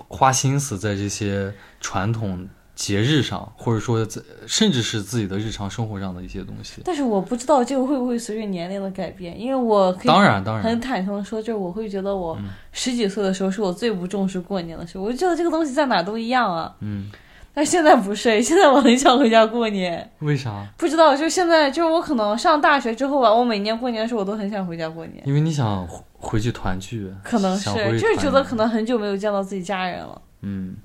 [0.06, 6.82] 花心思在这些传统节日上，或者说在甚至是自己的日常生活上的一些东西。
[6.84, 16.72] 但是我不知道这个会不会随着年龄的改变，因为我当然，当然很，坦诚的说，就是我会觉得我嗯十几岁的时候是我最不重视过年的时候，我就觉得这个东西在哪都一样啊。
[16.80, 17.10] 嗯，
[17.58, 20.08] 但现在不是，现在我很想回家过年。
[20.20, 20.64] 为啥？
[20.76, 25.20] 不知道，就现在，就是我可能上大学之后吧，我每年过年的时候，我都很想回家过年。
[25.26, 30.22] 因为你想回回去团聚，可能是就是觉得可能很久没有见到自己家人了。
[30.42, 30.76] 嗯，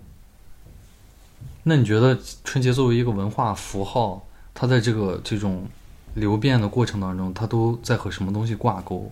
[1.61, 5.67] 那你觉得春节作为一个文化符号，它在这个这种
[6.15, 9.11] 流变的过程当中，它都在和什么东西挂钩？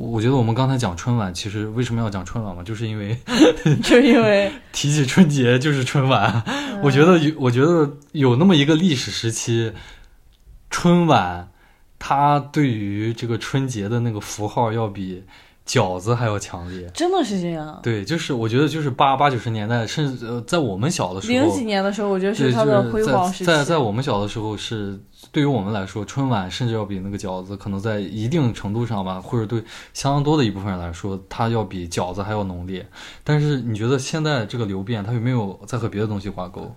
[0.00, 2.62] 我我觉得我们刚才讲春晚，其实为什么要讲春晚嘛？
[2.62, 3.14] 就是因为
[3.84, 6.42] 就是因为 提起春节就是春晚。
[6.82, 9.70] 我觉得有，我觉得有那么一个历史时期，
[10.70, 11.46] 春晚
[11.98, 15.22] 它对于这个春节的那个符号要比
[15.66, 16.90] 饺子还要强烈。
[16.94, 17.78] 真的是这样。
[17.82, 23.44] 对，就是我觉得就是八八九十年代，甚至呃，在我们小的时候，零几年的时候，我觉得对，是它的辉煌时期。
[23.44, 24.98] 就是在在在我们小的时候是，
[25.30, 32.86] 对于我们来说，春晚甚至要比那个饺子，可能在一定程度上吧，或者对相当多的一部分人来说，它要比饺子还要浓烈。
[33.22, 36.74] 但是你觉得现在这个流变，它有没有在和别的东西挂钩？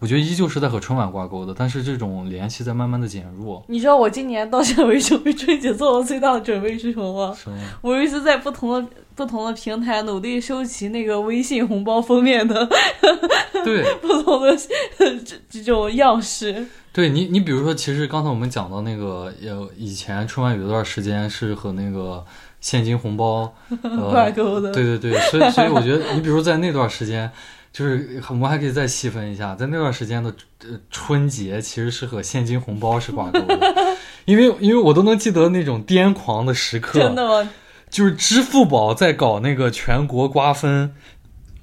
[0.00, 3.64] 我觉得依旧是在和春晚挂钩的，但是这种联系在慢慢的减弱。
[3.68, 7.36] 你知道我今年到现在为止为春节做的最大的准备是什么吗？
[7.80, 12.68] 我一直在不同的不同的平台努力收集那个微信红包封面的
[13.64, 14.56] 对， 不同的
[14.96, 16.66] 这这种样式。
[16.92, 22.24] 对你，你比如说，其实刚才我们讲到那个，呃，以前春晚有一段时间是和那个
[22.60, 27.30] 现金红包、呃、 挂钩的对对对，所以所以我觉得，你比如说在那段时间，
[27.72, 37.50] 就是我们还可以再细分一下，在那段时间的呃春节，其实是和现金红包是挂钩的，因为因为我都能记得那种癫狂的时刻，真的吗？
[37.90, 40.92] 就是支付宝在搞那个全国瓜分，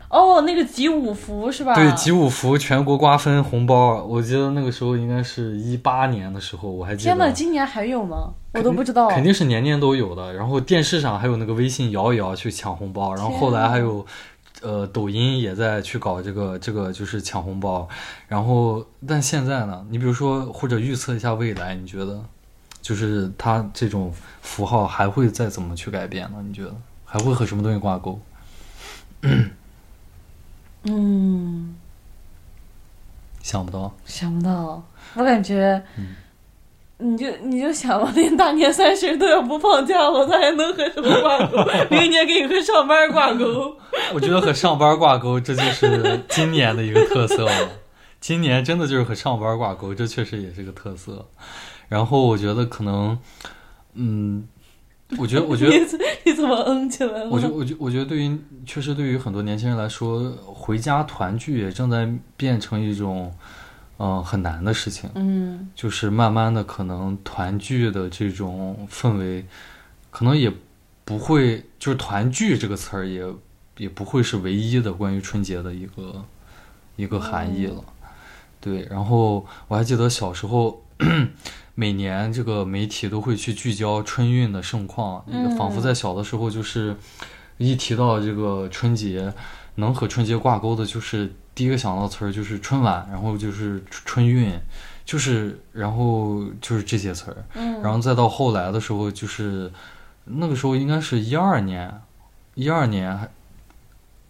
[0.09, 1.75] 哦，那个集五福是吧？
[1.75, 7.11] 对，集五福全国瓜分红包，我记得那个时候应该是一八年的时候，我还记得。
[7.11, 8.33] 天呐，今年还有吗？
[8.53, 9.07] 我都不知道。
[9.09, 10.33] 肯定是年年都有的。
[10.33, 14.05] 然后电视上还有那个微信摇一摇去抢红包，然后后来还有，
[14.65, 17.87] 呃，抖音也在去搞这个这个就是抢红包。
[18.27, 22.19] 然后但现在呢，你比如说或者预测一下未来，你觉得
[22.81, 24.11] 就是它这种
[24.41, 26.43] 符号还会再怎么去改变呢？
[26.47, 28.19] 你觉得还会和什么东西挂钩？
[30.83, 31.75] 嗯，
[33.43, 33.95] 想不到。
[34.05, 35.81] 想不到，我感觉。
[35.97, 36.15] 嗯
[36.97, 41.57] 你就你就想吧，连大年三十都要不放假了，他还能和什么挂钩？
[41.91, 43.75] 明年给你和上班挂钩。
[44.13, 47.69] 我觉得和上班挂钩，这就是今年的一个特色了。
[48.21, 51.25] 今年真的就是和上班挂钩，这确实也是个特色。
[51.87, 53.19] 然后我觉得可能，
[53.93, 54.47] 嗯，
[55.19, 55.77] 我觉得， 我觉得，
[56.23, 57.29] 你怎么嗯起来了？
[57.29, 63.31] 我觉得，我觉，我觉得对于确实对于很多年轻人来说，回家团聚也正在变成一种，
[63.97, 65.09] 嗯、很难的事情。
[65.15, 69.45] 嗯就是慢慢的，可能团聚的这种氛围，
[70.11, 70.51] 可能也
[71.03, 73.25] 不会，就是团聚这个词儿也
[73.77, 76.25] 也不会是唯一的关于春节的一个
[76.95, 77.83] 一个含义了。
[78.59, 80.81] 对，然后我还记得小时候，
[81.75, 86.95] 每年这个媒体都会去聚焦春运的盛况，嗯仿佛在小的时候就是
[87.57, 89.31] 一提到这个春节，
[89.75, 94.53] 能和春节挂钩的，就是第一个想到词儿就是春晚，然后就是春运，
[95.05, 99.71] 就是然后就是这些词儿，嗯，然后再到后来的时候，就是
[100.25, 102.01] 那个时候应该是一二年，
[102.55, 103.29] 一二年还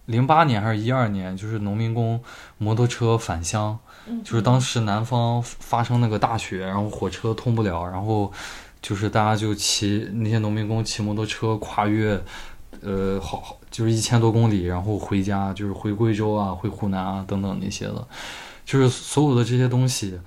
[0.05, 2.21] 零八年还是一二年，就是农民工
[2.59, 4.23] 摩托车返乡，嗯。
[4.23, 8.31] 就是当时南方发生那个大雪，然后火车通不了，然后
[8.83, 12.21] 就是大家就骑那些农民工骑摩托车跨越，
[12.81, 18.07] 呃，好好就是一千多公里，然后回家，就是回贵州啊，回湖南啊等等那些的，
[18.65, 20.19] 就是所有的这些东西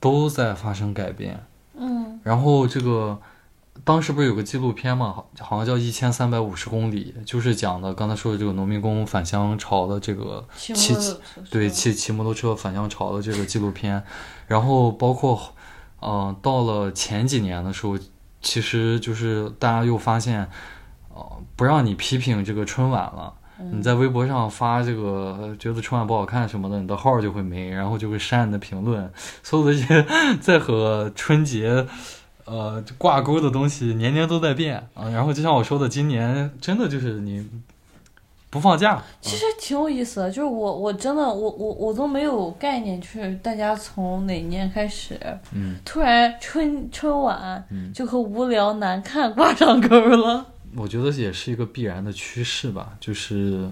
[0.00, 1.44] 都在发生改变。
[1.76, 3.20] 嗯然后这个
[3.82, 10.94] 当时不是有个纪录片嘛，好好像叫《一千三百五十公里》，就是讲的刚才说的这个农民工返乡潮的这个骑骑
[11.50, 14.02] 对骑骑摩托车返乡潮的这个纪录片，
[14.46, 15.38] 然后包括
[16.00, 17.98] 嗯、呃到了前几年的时候，
[18.40, 20.48] 其实就是大家又发现，
[21.14, 23.32] 呃，不让你批评这个春晚了。
[23.72, 29.08] 你在微博上发这个呃觉得春晚不好看什么的，你的号就会没，然后就会删你的评论。
[29.44, 30.04] 所有的这些
[30.40, 31.86] 在和春节
[32.46, 35.08] 呃挂钩的东西，年年都在变啊。
[35.08, 37.48] 然后就像我说的，今年真的就是你
[38.50, 45.16] 不放假，其实挺有意思的，就是我我真的我我我都没有概念，就是大家从哪年开始，
[45.52, 50.46] 嗯突然春春晚嗯，就和无聊难看挂上钩了。
[50.76, 53.70] 我觉得也是一个必然的趋势吧，就是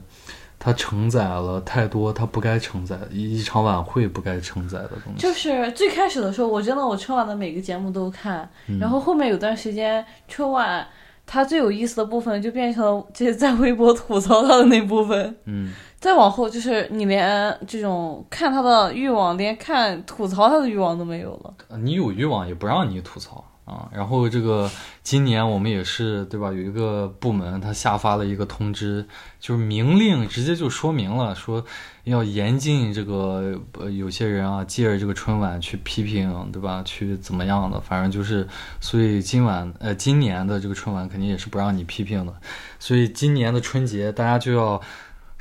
[0.59, 5.19] 它承载了太多它不该承载的一一场晚会不该承载的东西。
[5.19, 10.87] 就是最开始的时候，我真的我春晚的每个节目都看，嗯然后后面有段时间春晚
[11.27, 15.37] 它最有意思的部分就变成了这些在微博吐槽它的那部分。
[15.47, 15.73] 嗯
[16.03, 21.79] 再往后就是你连这种看它的欲望，连看吐槽它的欲望都没有了。
[21.79, 23.89] 你有欲望也不让你吐槽啊。
[23.93, 24.71] 然后这个
[25.03, 26.53] 今年我们也是对吧？
[26.53, 29.07] 有一个部门他下发了一个通知，
[29.41, 31.65] 就是明令直接就说明了，说
[32.05, 36.83] 要严禁这个呃有些人啊借着这个春晚去批评对吧？
[36.85, 38.47] 去怎么样的，反正就是，
[38.81, 42.35] 所以今晚呃今年的这个春晚肯定也是不让你批评的，
[42.79, 44.81] 所以今年的春节大家就要。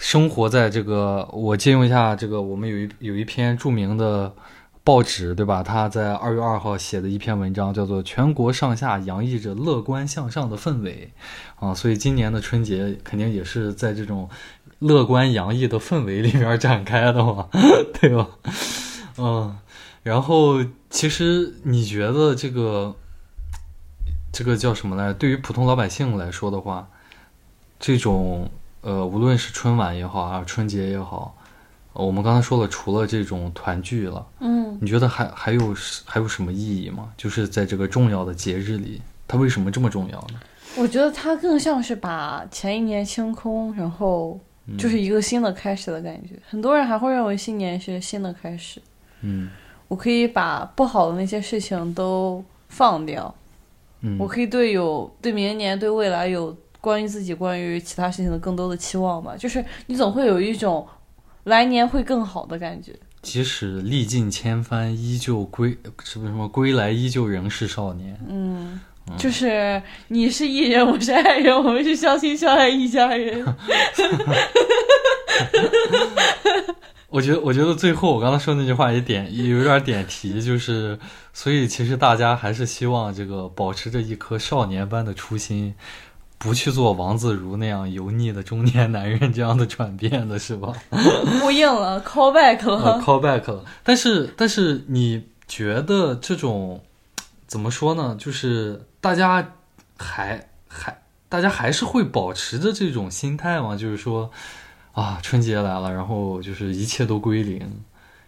[0.04, 4.34] 生活在这个，我借用一下这个，我们有一有一篇著名的
[4.84, 5.62] 报纸，对吧？
[5.62, 11.12] 他在二月二号写的一篇文章，叫做《全国上下洋溢着乐观向上的氛围》
[11.66, 14.28] 啊，所以今年的春节肯定也是在这种
[14.80, 17.48] 乐观洋溢的氛围里面展开的嘛，
[18.02, 18.28] 对吧？
[19.18, 19.56] 嗯，
[20.02, 22.96] 然后其实你觉得这个
[24.32, 25.14] 这个叫什么来？
[25.14, 26.90] 对于普通老百姓来说的话，
[27.80, 28.50] 这种
[28.82, 31.38] 呃，无论是春晚也好啊，春节也好，
[31.94, 34.26] 我们刚才说了，除了这种团聚了。
[34.40, 35.76] 嗯，你觉得还还有
[36.06, 37.12] 还有什么意义吗？
[37.18, 40.40] 就是在这个重要的节日里，它为什么这么重要呢？
[40.78, 46.36] 我觉得它更像是把前一年清空，然后嗯就是一个新的开始的感觉。
[46.50, 48.82] 很多人还会认为新年是新的开始，
[49.20, 49.50] 嗯
[49.90, 53.36] 我可以把不好的那些事情都放掉，
[54.00, 59.36] 嗯，我可以对有对明年对未来有关于自己关于其他事情的更多的期望吧。
[59.38, 60.88] 就是你总会有一种
[61.44, 62.94] 来年会更好的感觉。
[63.22, 68.20] 即使历尽千帆，依旧归什么什么归来，依旧仍是少年。
[68.28, 68.80] 嗯，
[69.18, 73.46] 就是你是艺人，我是爱人，我们是相亲相爱一家人。
[77.10, 80.98] 我觉得，我觉得最后我刚才说那句话也点也有点点题，就是，
[81.34, 85.76] 所以其实大家还是希望这个保持着一颗少年般的初心，
[86.42, 90.74] 不去做王自如那样油腻的中年男人这样的转变的是吧？
[91.40, 93.02] 呼应了，call back 呃了。
[93.02, 93.64] call back 了。
[93.84, 96.82] 但是，但是你觉得这种
[97.46, 98.16] 怎么说呢？
[98.20, 99.54] 就是大家
[99.98, 103.76] 还还大家还是会保持着这种心态吗？
[103.76, 104.32] 就是说
[104.94, 107.82] 啊，春节来了，然后就是一切都归零，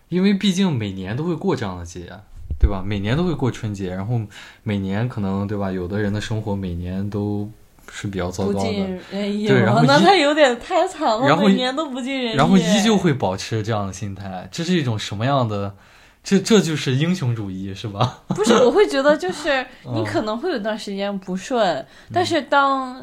[0.09, 2.14] 因为毕竟每年都会过这样的节。
[2.59, 2.82] 对吧？
[2.86, 4.22] 每年都会过春节，然后
[4.61, 5.70] 每年可能对吧？
[5.70, 7.49] 有的人的生活每年都
[7.96, 8.70] 是比较糟糕的，
[9.12, 9.86] 对然后吗？
[9.88, 12.36] 那他有点太惨了，然后每年都不尽人意。
[12.36, 15.76] 然后依旧会保持这样的心态，这是一种什么样的？
[16.24, 18.24] 这这就是英雄主义，是吧？
[18.34, 23.00] 不是，我会觉得就是你嗯可能会有段时间不顺，但是当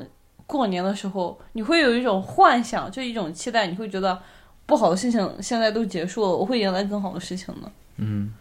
[0.47, 4.18] 过年的时候，你会有一种幻想，就一种期待，你会觉得
[4.66, 7.70] 不好的事情现在都结束了，我会迎来更好的事情的。
[7.99, 8.32] 嗯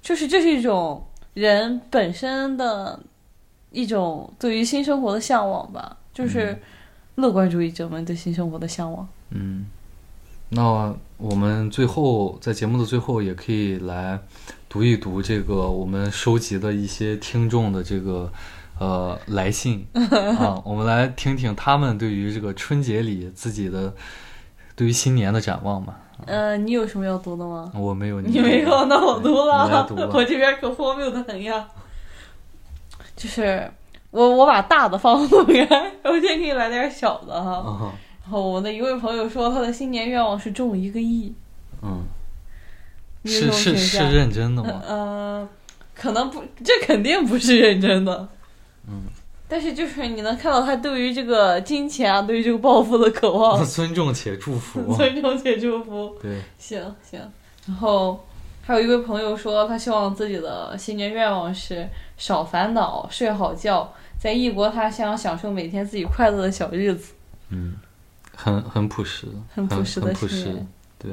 [0.00, 1.04] 就是这是一种
[1.34, 2.98] 人本身的
[3.70, 6.58] 一种对于新生活的向往吧，就是
[7.16, 9.06] 乐观主义者们对新生活的向往。
[9.30, 9.66] 嗯。
[10.50, 14.18] 那我们最后在节目的最后，也可以来
[14.66, 18.32] 读一读这个我们收集的一些听众的这个
[18.78, 23.92] 呃来信 啊，我们来听听他们对于这个春节里自己的
[24.74, 26.00] 对于新年的展望吧。
[26.24, 27.70] 呃、你有什么要读的吗？
[27.74, 30.08] 我没有，你没有，那我读了读吧。
[30.16, 31.68] 我这边可荒谬的很呀。
[33.18, 33.70] 就是
[34.10, 35.68] 我我把大的放后面，
[36.04, 37.52] 我先给你来点小的哈。
[37.52, 37.92] 啊
[38.22, 41.34] 然后我的一位朋友说，他的新年愿望是中一个亿。
[41.82, 42.04] 嗯，
[43.24, 43.98] 是是是？
[43.98, 44.82] 认真的吗？
[44.86, 45.48] 呃，
[45.94, 48.28] 可能不，这肯定不是认真的。
[48.86, 49.04] 嗯，
[49.48, 54.92] 但是就是你能看到他对于这个金钱啊，对于这个暴富的渴望， 尊重且祝福。
[54.94, 56.14] 尊重且祝福。
[56.20, 57.18] 对， 行行，
[57.66, 58.22] 然后
[58.62, 61.88] 还有一位朋友说，他希望自己的新年愿望是
[62.18, 63.90] 少烦恼、睡好觉、
[64.20, 67.14] 在异国他乡享受每天自己快乐的小日子，
[67.48, 67.76] 嗯，
[68.36, 70.52] 很很朴实，很朴实的很朴实
[70.98, 71.10] 对，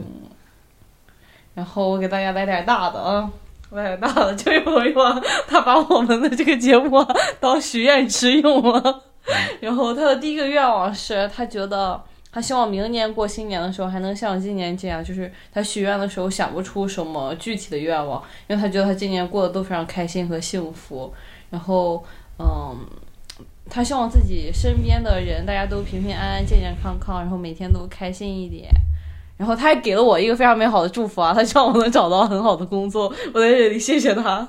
[1.53, 3.31] 然后我给大家来点大的啊，
[3.69, 4.35] 来点大的。
[4.35, 7.07] 这位朋友啊，他把我们的这个节目啊
[7.39, 9.03] 当许愿池用了。
[9.59, 11.99] 然后他的第一个愿望是他觉得
[12.35, 21.13] 他希望明年过新年的时候还能像今年这样，就是他许愿的时候想不出什么具体的愿望，因为他觉得他今年过得都非常开心和幸福。
[21.49, 22.03] 然后，
[22.37, 22.75] 嗯。
[23.67, 28.69] 他希望自己身边的人大家都平平安安、健健康康，然后每天都开心一点。
[29.37, 34.47] 然后他还给了我一个非常美好的祝福啊，他希望我能找到很好的工作，我在这里谢谢他。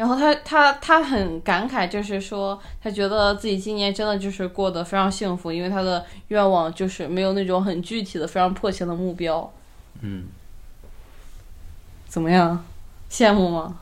[0.00, 9.52] 然后他他他很感慨，就是说他觉得自己今年真的就是过得非常幸福，因为他的愿望就是没有那种很具体的、非常迫切的目标。
[10.00, 10.24] 嗯，
[12.06, 12.64] 怎么样？
[13.10, 13.78] 羡慕吗？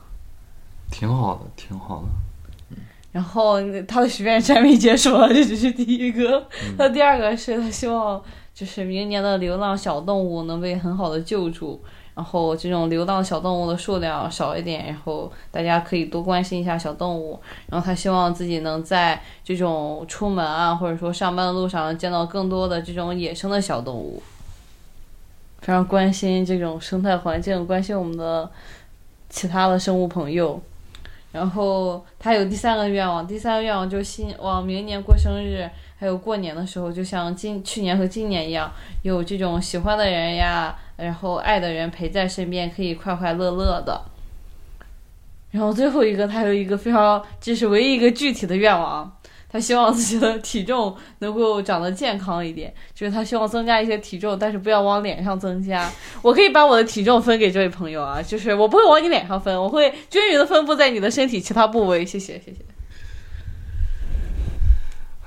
[0.91, 2.77] 挺好的，挺好的。
[3.13, 3.55] 然后
[3.87, 6.45] 他的许愿池还没结束啊，这只是第一个。
[6.77, 8.21] 他第二个是他希望
[8.53, 11.81] 就是明年的流浪小动物能被很好的救助，
[12.19, 17.39] 然后这种流浪小动物的数量少一点，然后大家可以多关心一下小动物。
[17.67, 24.21] 然后他希望自己能在这种出门啊，或者说上班的路上见到更多的这种野生的小动物，
[25.59, 28.51] 非常关心这种生态环境，关心我们的
[29.29, 30.61] 其他的生物朋友。
[31.31, 35.69] 然后他有第三个愿望，第三个愿望就是希望明年过生日，
[35.99, 38.71] 还有过年的时候，就像今去年和今年一样，
[39.03, 44.01] 有这种喜欢的人呀，然后爱的人陪在身边，可以快快乐乐的。
[45.51, 49.11] 然后最后一个，他有一个非常，这是唯一一个具体的愿望，
[49.49, 55.91] 他希望自己的体重能够长得健康一点，就是他希望增加一些体重，但是不要往脸上增加。
[56.21, 62.05] 我可以把我的体重分给这位朋友啊，就是我不会往你脸上分，我会均匀的分布在你的身体其他部位。
[62.05, 62.78] 谢谢，谢谢。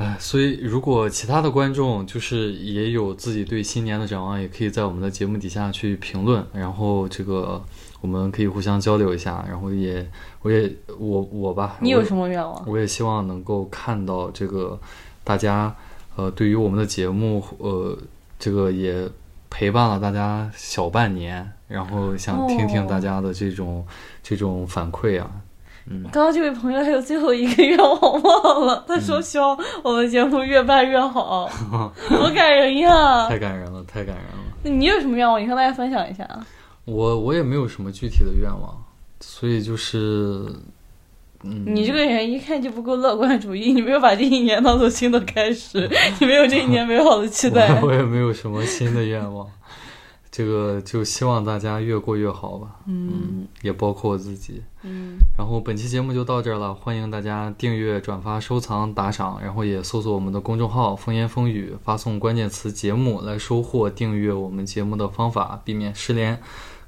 [0.03, 7.62] 哎，所以如果其他的观众就是也有自己对新年的展望，也可以在我们的节目底下去评论，然后这个
[8.00, 10.05] 我们可以互相交流一下，然后也
[10.42, 12.64] 我也我我吧，你有什么愿望？
[12.66, 14.76] 我也希望能够看到这个
[15.22, 15.72] 大家
[16.16, 17.96] 呃对于我们的节目呃
[18.40, 19.09] 这个也
[19.48, 23.86] 陪伴了大家小半年，然后想听听哦大家的这种、
[24.20, 25.30] 这种反馈啊，
[26.12, 31.51] 刚刚这位朋友还有最后一个愿望忘了，他说希望我们节目越办越好，
[32.09, 33.28] 多感人呀！
[33.28, 34.45] 太感人了，太感人了。
[34.62, 35.43] 那你有什么愿望？
[35.43, 36.47] 你和大家分享一下啊。
[36.85, 38.76] 我我也没有什么具体的愿望，
[39.20, 40.47] 所以就是，
[41.45, 45.89] 嗯，你这个人一看就不够乐观主义，你没有把这一年当做新的开始，
[46.20, 47.89] 你没有这一年美好的期待我。
[47.89, 49.49] 我也没有什么新的愿望，
[50.33, 54.62] 这个就希望大家越过越好吧，嗯也包括我自己。
[54.83, 66.41] 嗯，然后本期节目就到这儿了，欢迎大家订阅、转发、收藏、打赏，然后也搜索我们的公众号“风言风语”，发送关键词“节目”来收获订阅我们节目的方法，避免失联。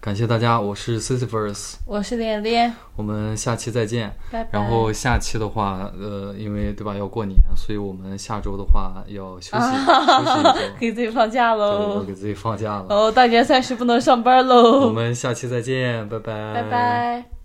[0.05, 4.15] 感谢大家，我是 Sisyphus，我是恋恋，我们下期再见。
[4.31, 4.51] 拜拜。
[4.53, 12.05] 然后下期的话，呃，因为对吧要过年，所以我们下周的话要休息、 休息给自己放假喽。
[12.07, 12.87] 给自己放假了。
[12.91, 14.91] 哦，大年三十不能上班喽我。
[14.91, 17.44] 们下期再见，拜拜，拜拜。